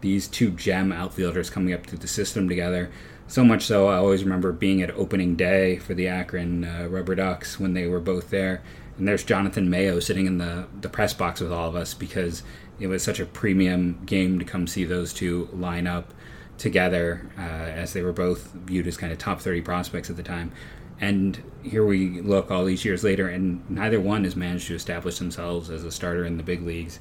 these 0.00 0.26
two 0.26 0.50
gem 0.50 0.92
outfielders 0.92 1.50
coming 1.50 1.72
up 1.72 1.86
through 1.86 1.98
the 1.98 2.08
system 2.08 2.48
together. 2.48 2.90
So 3.28 3.44
much 3.44 3.64
so, 3.64 3.88
I 3.88 3.96
always 3.96 4.22
remember 4.22 4.52
being 4.52 4.82
at 4.82 4.90
opening 4.92 5.34
day 5.34 5.78
for 5.78 5.94
the 5.94 6.06
Akron 6.06 6.64
uh, 6.64 6.86
Rubber 6.88 7.16
Ducks 7.16 7.58
when 7.58 7.74
they 7.74 7.86
were 7.86 7.98
both 7.98 8.30
there. 8.30 8.62
And 8.98 9.06
there's 9.06 9.24
Jonathan 9.24 9.68
Mayo 9.68 9.98
sitting 10.00 10.26
in 10.26 10.38
the, 10.38 10.66
the 10.80 10.88
press 10.88 11.12
box 11.12 11.40
with 11.40 11.52
all 11.52 11.68
of 11.68 11.74
us 11.74 11.92
because 11.92 12.44
it 12.78 12.86
was 12.86 13.02
such 13.02 13.18
a 13.18 13.26
premium 13.26 14.00
game 14.06 14.38
to 14.38 14.44
come 14.44 14.66
see 14.66 14.84
those 14.84 15.12
two 15.12 15.48
line 15.52 15.86
up 15.86 16.14
together 16.56 17.28
uh, 17.36 17.40
as 17.42 17.92
they 17.92 18.02
were 18.02 18.12
both 18.12 18.52
viewed 18.52 18.86
as 18.86 18.96
kind 18.96 19.12
of 19.12 19.18
top 19.18 19.40
30 19.40 19.60
prospects 19.60 20.08
at 20.08 20.16
the 20.16 20.22
time. 20.22 20.52
And 21.00 21.42
here 21.62 21.84
we 21.84 22.20
look 22.22 22.50
all 22.50 22.64
these 22.64 22.84
years 22.84 23.04
later, 23.04 23.28
and 23.28 23.68
neither 23.68 24.00
one 24.00 24.24
has 24.24 24.34
managed 24.34 24.68
to 24.68 24.74
establish 24.74 25.18
themselves 25.18 25.68
as 25.68 25.84
a 25.84 25.90
starter 25.90 26.24
in 26.24 26.38
the 26.38 26.42
big 26.42 26.62
leagues. 26.62 27.00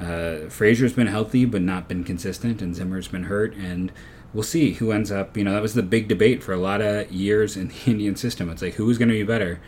Uh, 0.00 0.48
Frazier's 0.48 0.94
been 0.94 1.06
healthy, 1.06 1.44
but 1.44 1.60
not 1.60 1.88
been 1.88 2.04
consistent, 2.04 2.62
and 2.62 2.74
Zimmer's 2.74 3.08
been 3.08 3.24
hurt, 3.24 3.54
and 3.54 3.92
we'll 4.36 4.42
see 4.42 4.74
who 4.74 4.92
ends 4.92 5.10
up. 5.10 5.34
You 5.34 5.44
know, 5.44 5.54
that 5.54 5.62
was 5.62 5.72
the 5.72 5.82
big 5.82 6.08
debate 6.08 6.42
for 6.42 6.52
a 6.52 6.58
lot 6.58 6.82
of 6.82 7.10
years 7.10 7.56
in 7.56 7.68
the 7.68 7.74
Indian 7.90 8.16
system. 8.16 8.50
It's 8.50 8.60
like 8.60 8.74
who 8.74 8.84
was 8.84 8.98
going 8.98 9.08
to 9.08 9.14
be 9.14 9.22
better, 9.22 9.60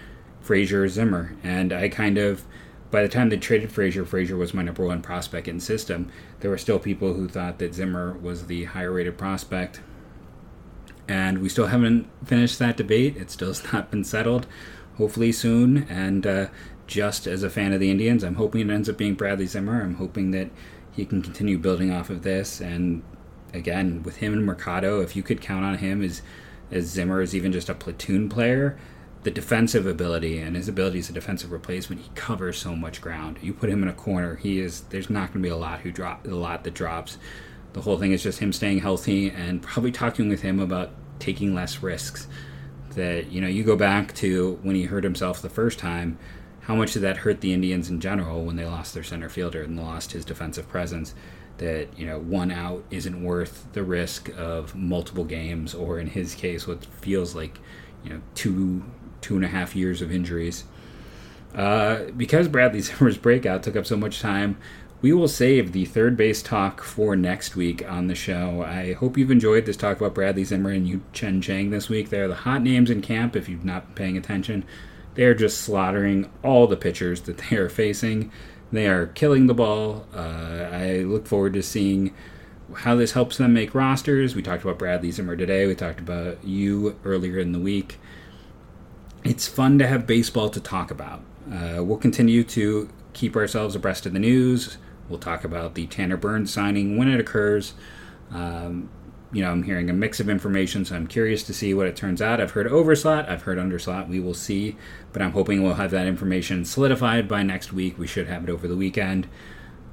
Frazier 0.43 0.85
or 0.85 0.89
Zimmer? 0.89 1.35
And 1.43 1.73
I 1.73 1.89
kind 1.89 2.19
of, 2.19 2.45
by 2.91 3.01
the 3.01 3.09
time 3.09 3.31
they 3.31 3.39
traded 3.39 3.73
Frazier, 3.73 4.05
Frazier 4.05 4.37
was 4.37 4.53
my 4.53 4.63
number 4.63 4.85
one 4.85 5.01
prospect 5.01 5.49
in 5.49 5.59
system. 5.59 6.13
There 6.41 6.51
were 6.51 6.59
still 6.59 6.79
people 6.79 7.15
who 7.15 7.29
thought 7.29 7.59
that 7.61 7.75
Zimmer 7.75 8.13
was 8.19 8.47
the 8.47 8.65
higher 8.65 8.93
rated 8.93 9.17
prospect 9.17 9.81
and 11.09 11.39
we 11.39 11.49
still 11.49 11.69
haven't 11.69 12.07
finished 12.27 12.59
that 12.59 12.77
debate. 12.77 13.17
It 13.17 13.31
still 13.31 13.49
has 13.49 13.65
not 13.73 13.91
been 13.91 14.05
settled. 14.05 14.47
Hopefully 14.99 15.33
soon. 15.33 15.87
And 15.89 16.27
uh, 16.27 16.49
just 16.87 17.27
as 17.27 17.43
a 17.43 17.49
fan 17.49 17.73
of 17.73 17.81
the 17.81 17.91
Indians, 17.91 18.23
I'm 18.23 18.35
hoping 18.35 18.69
it 18.69 18.73
ends 18.73 18.91
up 18.91 18.99
being 18.99 19.15
Bradley 19.15 19.47
Zimmer. 19.47 19.81
I'm 19.81 19.95
hoping 19.95 20.33
that 20.33 20.51
he 20.93 21.07
can 21.07 21.23
continue 21.23 21.57
building 21.57 21.91
off 21.91 22.11
of 22.11 22.23
this. 22.23 22.61
And 22.61 23.03
again, 23.53 24.03
with 24.03 24.17
him 24.17 24.33
and 24.33 24.45
Mercado, 24.45 25.01
if 25.01 25.17
you 25.17 25.23
could 25.23 25.41
count 25.41 25.65
on 25.65 25.79
him 25.79 26.03
as 26.03 26.23
as 26.71 26.85
Zimmer 26.85 27.23
is 27.23 27.35
even 27.35 27.51
just 27.51 27.71
a 27.71 27.75
platoon 27.75 28.29
player, 28.29 28.79
the 29.23 29.31
defensive 29.31 29.87
ability 29.87 30.39
and 30.39 30.55
his 30.55 30.69
ability 30.69 30.99
as 30.99 31.09
a 31.09 31.15
defensive 31.15 31.51
replacement, 31.51 32.03
he 32.03 32.11
covers 32.15 32.59
so 32.59 32.77
much 32.77 33.01
ground. 33.01 33.39
You 33.41 33.55
put 33.55 33.71
him 33.71 33.83
in 33.83 33.89
a 33.89 33.95
corner, 33.95 34.37
he 34.37 34.61
is 34.61 34.83
there's 34.91 35.09
not 35.09 35.33
going 35.33 35.43
to 35.43 35.49
be 35.49 35.53
a 35.53 35.57
lot 35.57 35.81
who 35.81 35.91
drop 35.91 36.27
a 36.27 36.31
lot 36.31 36.65
that 36.65 36.75
drops 36.75 37.17
the 37.73 37.83
whole 37.83 37.99
thing 37.99 38.13
is 38.13 38.23
just 38.23 38.41
him 38.41 38.53
staying 38.53 38.81
healthy 38.81 39.31
and 39.31 39.63
probably 39.63 39.93
talking 39.93 40.29
with 40.29 40.43
him 40.43 40.61
about 40.61 40.91
taking 41.19 41.55
less 41.55 41.83
risks. 41.83 42.27
That, 42.91 43.31
you 43.31 43.41
know, 43.41 43.49
you 43.49 43.63
go 43.63 43.77
back 43.77 44.15
to 44.17 44.59
when 44.63 44.75
he 44.75 44.85
hurt 44.85 45.05
himself 45.05 45.43
the 45.43 45.51
first 45.51 45.79
time, 45.79 46.19
how 46.63 46.75
much 46.75 46.95
did 46.95 47.03
that 47.03 47.19
hurt 47.19 47.41
the 47.41 47.53
Indians 47.53 47.89
in 47.89 48.01
general 48.01 48.45
when 48.45 48.57
they 48.57 48.65
lost 48.65 48.95
their 48.95 49.03
center 49.03 49.29
fielder 49.29 49.63
and 49.63 49.79
lost 49.79 50.13
his 50.13 50.25
defensive 50.25 50.69
presence? 50.69 51.15
That, 51.59 51.89
you 51.97 52.07
know, 52.07 52.19
one 52.19 52.51
out 52.51 52.85
isn't 52.91 53.23
worth 53.23 53.67
the 53.73 53.83
risk 53.83 54.31
of 54.37 54.75
multiple 54.75 55.25
games, 55.25 55.75
or 55.75 55.99
in 55.99 56.07
his 56.07 56.35
case, 56.35 56.67
what 56.67 56.85
feels 56.85 57.35
like, 57.35 57.59
you 58.05 58.11
know, 58.11 58.21
two, 58.35 58.85
two 59.21 59.37
and 59.37 59.45
a 59.45 59.49
half 59.49 59.75
years 59.75 60.01
of 60.01 60.13
injuries. 60.13 60.65
Uh, 61.55 62.05
because 62.17 62.49
Bradley 62.49 62.81
Zimmer's 62.83 63.19
breakout 63.19 63.63
took 63.63 63.77
up 63.77 63.87
so 63.87 63.97
much 63.97 64.21
time, 64.21 64.57
we 65.01 65.13
will 65.13 65.29
save 65.29 65.73
the 65.73 65.85
third 65.85 66.17
base 66.17 66.43
talk 66.43 66.83
for 66.83 67.15
next 67.15 67.55
week 67.55 67.89
on 67.89 68.09
the 68.09 68.15
show. 68.17 68.63
I 68.63 68.95
hope 68.95 69.17
you've 69.17 69.31
enjoyed 69.31 69.65
this 69.65 69.77
talk 69.77 69.97
about 69.97 70.15
Bradley 70.15 70.45
Zimmer 70.45 70.71
and 70.71 70.89
Yu 70.89 71.03
Chen 71.13 71.41
Chang 71.41 71.71
this 71.71 71.89
week. 71.89 72.11
They're 72.11 72.27
the 72.27 72.35
hot 72.35 72.63
names 72.63 72.91
in 72.91 73.01
camp 73.01 73.37
if 73.37 73.49
you've 73.49 73.65
not 73.65 73.87
been 73.87 73.95
paying 73.95 74.17
attention. 74.17 74.65
They're 75.15 75.35
just 75.35 75.61
slaughtering 75.61 76.29
all 76.43 76.67
the 76.67 76.77
pitchers 76.77 77.23
that 77.23 77.39
they 77.39 77.57
are 77.57 77.69
facing. 77.69 78.33
They 78.71 78.87
are 78.87 79.07
killing 79.07 79.47
the 79.47 79.55
ball. 79.55 80.07
Uh, 80.15 80.69
I 80.71 80.99
look 80.99 81.27
forward 81.27 81.55
to 81.55 81.63
seeing 81.63 82.15
how 82.77 82.95
this 82.95 83.13
helps 83.13 83.39
them 83.39 83.55
make 83.55 83.75
rosters. 83.75 84.35
We 84.35 84.43
talked 84.43 84.63
about 84.63 84.79
Bradley 84.79 85.11
Zimmer 85.11 85.37
today. 85.37 85.67
We 85.67 85.75
talked 85.75 86.01
about 86.01 86.45
you 86.45 86.99
earlier 87.05 87.39
in 87.39 87.53
the 87.53 87.59
week. 87.59 87.99
It's 89.25 89.49
fun 89.49 89.79
to 89.79 89.87
have 89.87 90.07
baseball 90.07 90.51
to 90.51 90.61
talk 90.61 90.91
about. 90.91 91.23
Uh, 91.51 91.83
we'll 91.83 91.97
continue 91.97 92.45
to 92.45 92.91
keep 93.15 93.37
ourselves 93.37 93.75
abreast 93.75 94.05
of 94.05 94.13
the 94.13 94.19
news 94.19 94.77
We'll 95.09 95.19
talk 95.19 95.45
about 95.45 95.75
the 95.75 95.87
Tanner 95.87 96.17
Burns 96.17 96.53
signing 96.53 96.97
when 96.97 97.09
it 97.09 97.19
occurs. 97.19 97.75
Um, 98.31 98.91
you 99.33 99.43
know, 99.43 99.51
I'm 99.51 99.63
hearing 99.63 99.91
a 99.91 99.93
mix 99.93 100.21
of 100.21 100.31
information, 100.31 100.85
so 100.85 100.97
I'm 100.97 101.07
curious 101.07 101.43
to 101.45 101.55
see 101.55 101.75
what 101.75 101.87
it 101.87 101.97
turns 101.97 102.23
out. 102.23 102.41
I've 102.41 102.53
heard 102.53 102.67
overslot, 102.67 103.29
I've 103.29 103.43
heard 103.43 103.59
underslot. 103.59 104.09
We 104.09 104.21
will 104.21 104.35
see, 104.35 104.77
but 105.13 105.21
I'm 105.21 105.33
hoping 105.33 105.63
we'll 105.63 105.75
have 105.75 105.91
that 105.91 106.07
information 106.07 106.65
solidified 106.65 107.29
by 107.29 107.43
next 107.43 107.73
week. 107.73 107.99
We 107.99 108.07
should 108.07 108.27
have 108.29 108.45
it 108.45 108.51
over 108.51 108.67
the 108.67 108.77
weekend. 108.77 109.29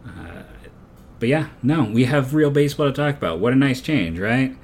Uh, 0.06 0.44
but 1.20 1.30
yeah, 1.30 1.50
no, 1.62 1.84
we 1.84 2.06
have 2.06 2.34
real 2.34 2.52
baseball 2.52 2.88
to 2.88 2.94
talk 2.94 3.18
about. 3.18 3.40
What 3.40 3.54
a 3.54 3.58
nice 3.58 3.82
change, 3.82 4.20
right? 4.20 4.56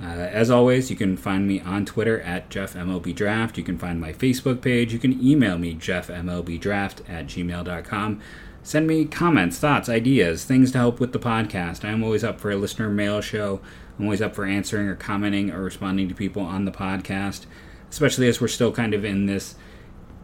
Uh, 0.00 0.06
as 0.06 0.50
always, 0.50 0.90
you 0.90 0.96
can 0.96 1.16
find 1.16 1.46
me 1.46 1.60
on 1.60 1.84
Twitter 1.84 2.20
at 2.22 2.50
JeffMLBDraft. 2.50 3.56
You 3.56 3.62
can 3.62 3.78
find 3.78 4.00
my 4.00 4.12
Facebook 4.12 4.60
page. 4.60 4.92
You 4.92 4.98
can 4.98 5.22
email 5.24 5.58
me, 5.58 5.74
JeffMLBDraft 5.74 7.08
at 7.08 7.26
gmail.com. 7.26 8.20
Send 8.62 8.86
me 8.86 9.04
comments, 9.04 9.58
thoughts, 9.58 9.88
ideas, 9.88 10.44
things 10.44 10.72
to 10.72 10.78
help 10.78 10.98
with 10.98 11.12
the 11.12 11.18
podcast. 11.18 11.84
I'm 11.84 12.02
always 12.02 12.24
up 12.24 12.40
for 12.40 12.50
a 12.50 12.56
listener 12.56 12.88
mail 12.88 13.20
show. 13.20 13.60
I'm 13.98 14.06
always 14.06 14.22
up 14.22 14.34
for 14.34 14.44
answering 14.44 14.88
or 14.88 14.96
commenting 14.96 15.50
or 15.50 15.62
responding 15.62 16.08
to 16.08 16.14
people 16.14 16.42
on 16.42 16.64
the 16.64 16.72
podcast, 16.72 17.46
especially 17.90 18.28
as 18.28 18.40
we're 18.40 18.48
still 18.48 18.72
kind 18.72 18.94
of 18.94 19.04
in 19.04 19.26
this 19.26 19.54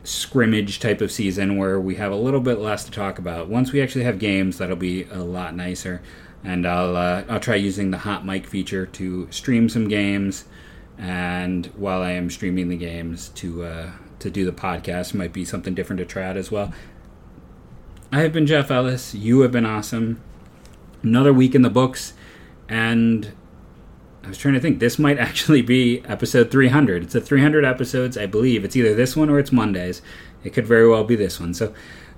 scrimmage 0.02 0.80
type 0.80 1.00
of 1.00 1.12
season 1.12 1.56
where 1.56 1.78
we 1.78 1.96
have 1.96 2.10
a 2.10 2.16
little 2.16 2.40
bit 2.40 2.58
less 2.58 2.84
to 2.84 2.90
talk 2.90 3.18
about. 3.18 3.48
Once 3.48 3.72
we 3.72 3.80
actually 3.80 4.04
have 4.04 4.18
games, 4.18 4.58
that'll 4.58 4.76
be 4.76 5.04
a 5.04 5.18
lot 5.18 5.54
nicer. 5.54 6.02
And 6.42 6.66
I'll 6.66 6.96
uh, 6.96 7.24
I'll 7.28 7.40
try 7.40 7.56
using 7.56 7.90
the 7.90 7.98
hot 7.98 8.24
mic 8.24 8.46
feature 8.46 8.86
to 8.86 9.30
stream 9.30 9.68
some 9.68 9.88
games, 9.88 10.46
and 10.96 11.66
while 11.76 12.00
I 12.00 12.12
am 12.12 12.30
streaming 12.30 12.70
the 12.70 12.78
games 12.78 13.28
to 13.36 13.62
uh, 13.64 13.90
to 14.20 14.30
do 14.30 14.46
the 14.46 14.52
podcast 14.52 15.12
might 15.12 15.34
be 15.34 15.44
something 15.44 15.74
different 15.74 15.98
to 15.98 16.06
try 16.06 16.22
out 16.22 16.38
as 16.38 16.50
well. 16.50 16.72
I 18.10 18.20
have 18.20 18.32
been 18.32 18.46
Jeff 18.46 18.70
Ellis. 18.70 19.14
You 19.14 19.40
have 19.40 19.52
been 19.52 19.66
awesome. 19.66 20.20
Another 21.02 21.32
week 21.32 21.54
in 21.54 21.60
the 21.60 21.68
books, 21.68 22.14
and 22.70 23.32
I 24.22 24.28
was 24.28 24.38
trying 24.38 24.54
to 24.54 24.60
think. 24.60 24.78
This 24.78 24.98
might 24.98 25.18
actually 25.28 25.62
be 25.62 26.02
episode 26.06 26.50
300. 26.50 27.02
It's 27.04 27.14
a 27.14 27.20
300 27.20 27.64
episodes, 27.64 28.18
I 28.18 28.26
believe. 28.26 28.64
It's 28.64 28.76
either 28.76 28.94
this 28.94 29.16
one 29.16 29.30
or 29.30 29.38
it's 29.38 29.52
Mondays. 29.52 30.02
It 30.44 30.50
could 30.50 30.66
very 30.66 30.88
well 30.88 31.04
be 31.04 31.16
this 31.16 31.40
one. 31.40 31.54
So 31.54 31.74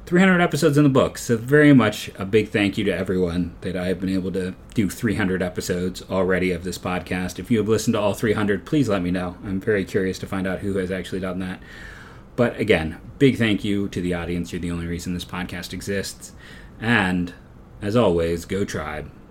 300 0.06 0.40
episodes 0.40 0.76
in 0.76 0.84
the 0.84 0.90
books. 0.90 1.22
So 1.22 1.36
very 1.36 1.72
much 1.72 2.10
a 2.18 2.24
big 2.24 2.48
thank 2.48 2.76
you 2.76 2.84
to 2.84 2.90
everyone 2.90 3.54
that 3.60 3.76
I 3.76 3.86
have 3.86 4.00
been 4.00 4.08
able 4.08 4.32
to 4.32 4.54
do 4.74 4.90
300 4.90 5.42
episodes 5.42 6.02
already 6.10 6.50
of 6.50 6.64
this 6.64 6.78
podcast. 6.78 7.38
If 7.38 7.50
you 7.50 7.58
have 7.58 7.68
listened 7.68 7.94
to 7.94 8.00
all 8.00 8.14
300, 8.14 8.66
please 8.66 8.88
let 8.88 9.02
me 9.02 9.10
know. 9.10 9.36
I'm 9.44 9.60
very 9.60 9.84
curious 9.84 10.18
to 10.20 10.26
find 10.26 10.46
out 10.46 10.60
who 10.60 10.76
has 10.78 10.90
actually 10.90 11.20
done 11.20 11.38
that. 11.38 11.60
But 12.34 12.58
again, 12.58 12.98
big 13.18 13.38
thank 13.38 13.62
you 13.62 13.88
to 13.88 14.00
the 14.00 14.14
audience. 14.14 14.52
You're 14.52 14.60
the 14.60 14.70
only 14.70 14.86
reason 14.86 15.14
this 15.14 15.24
podcast 15.24 15.72
exists. 15.72 16.32
And 16.80 17.34
as 17.80 17.94
always, 17.94 18.44
go 18.44 18.64
tribe. 18.64 19.10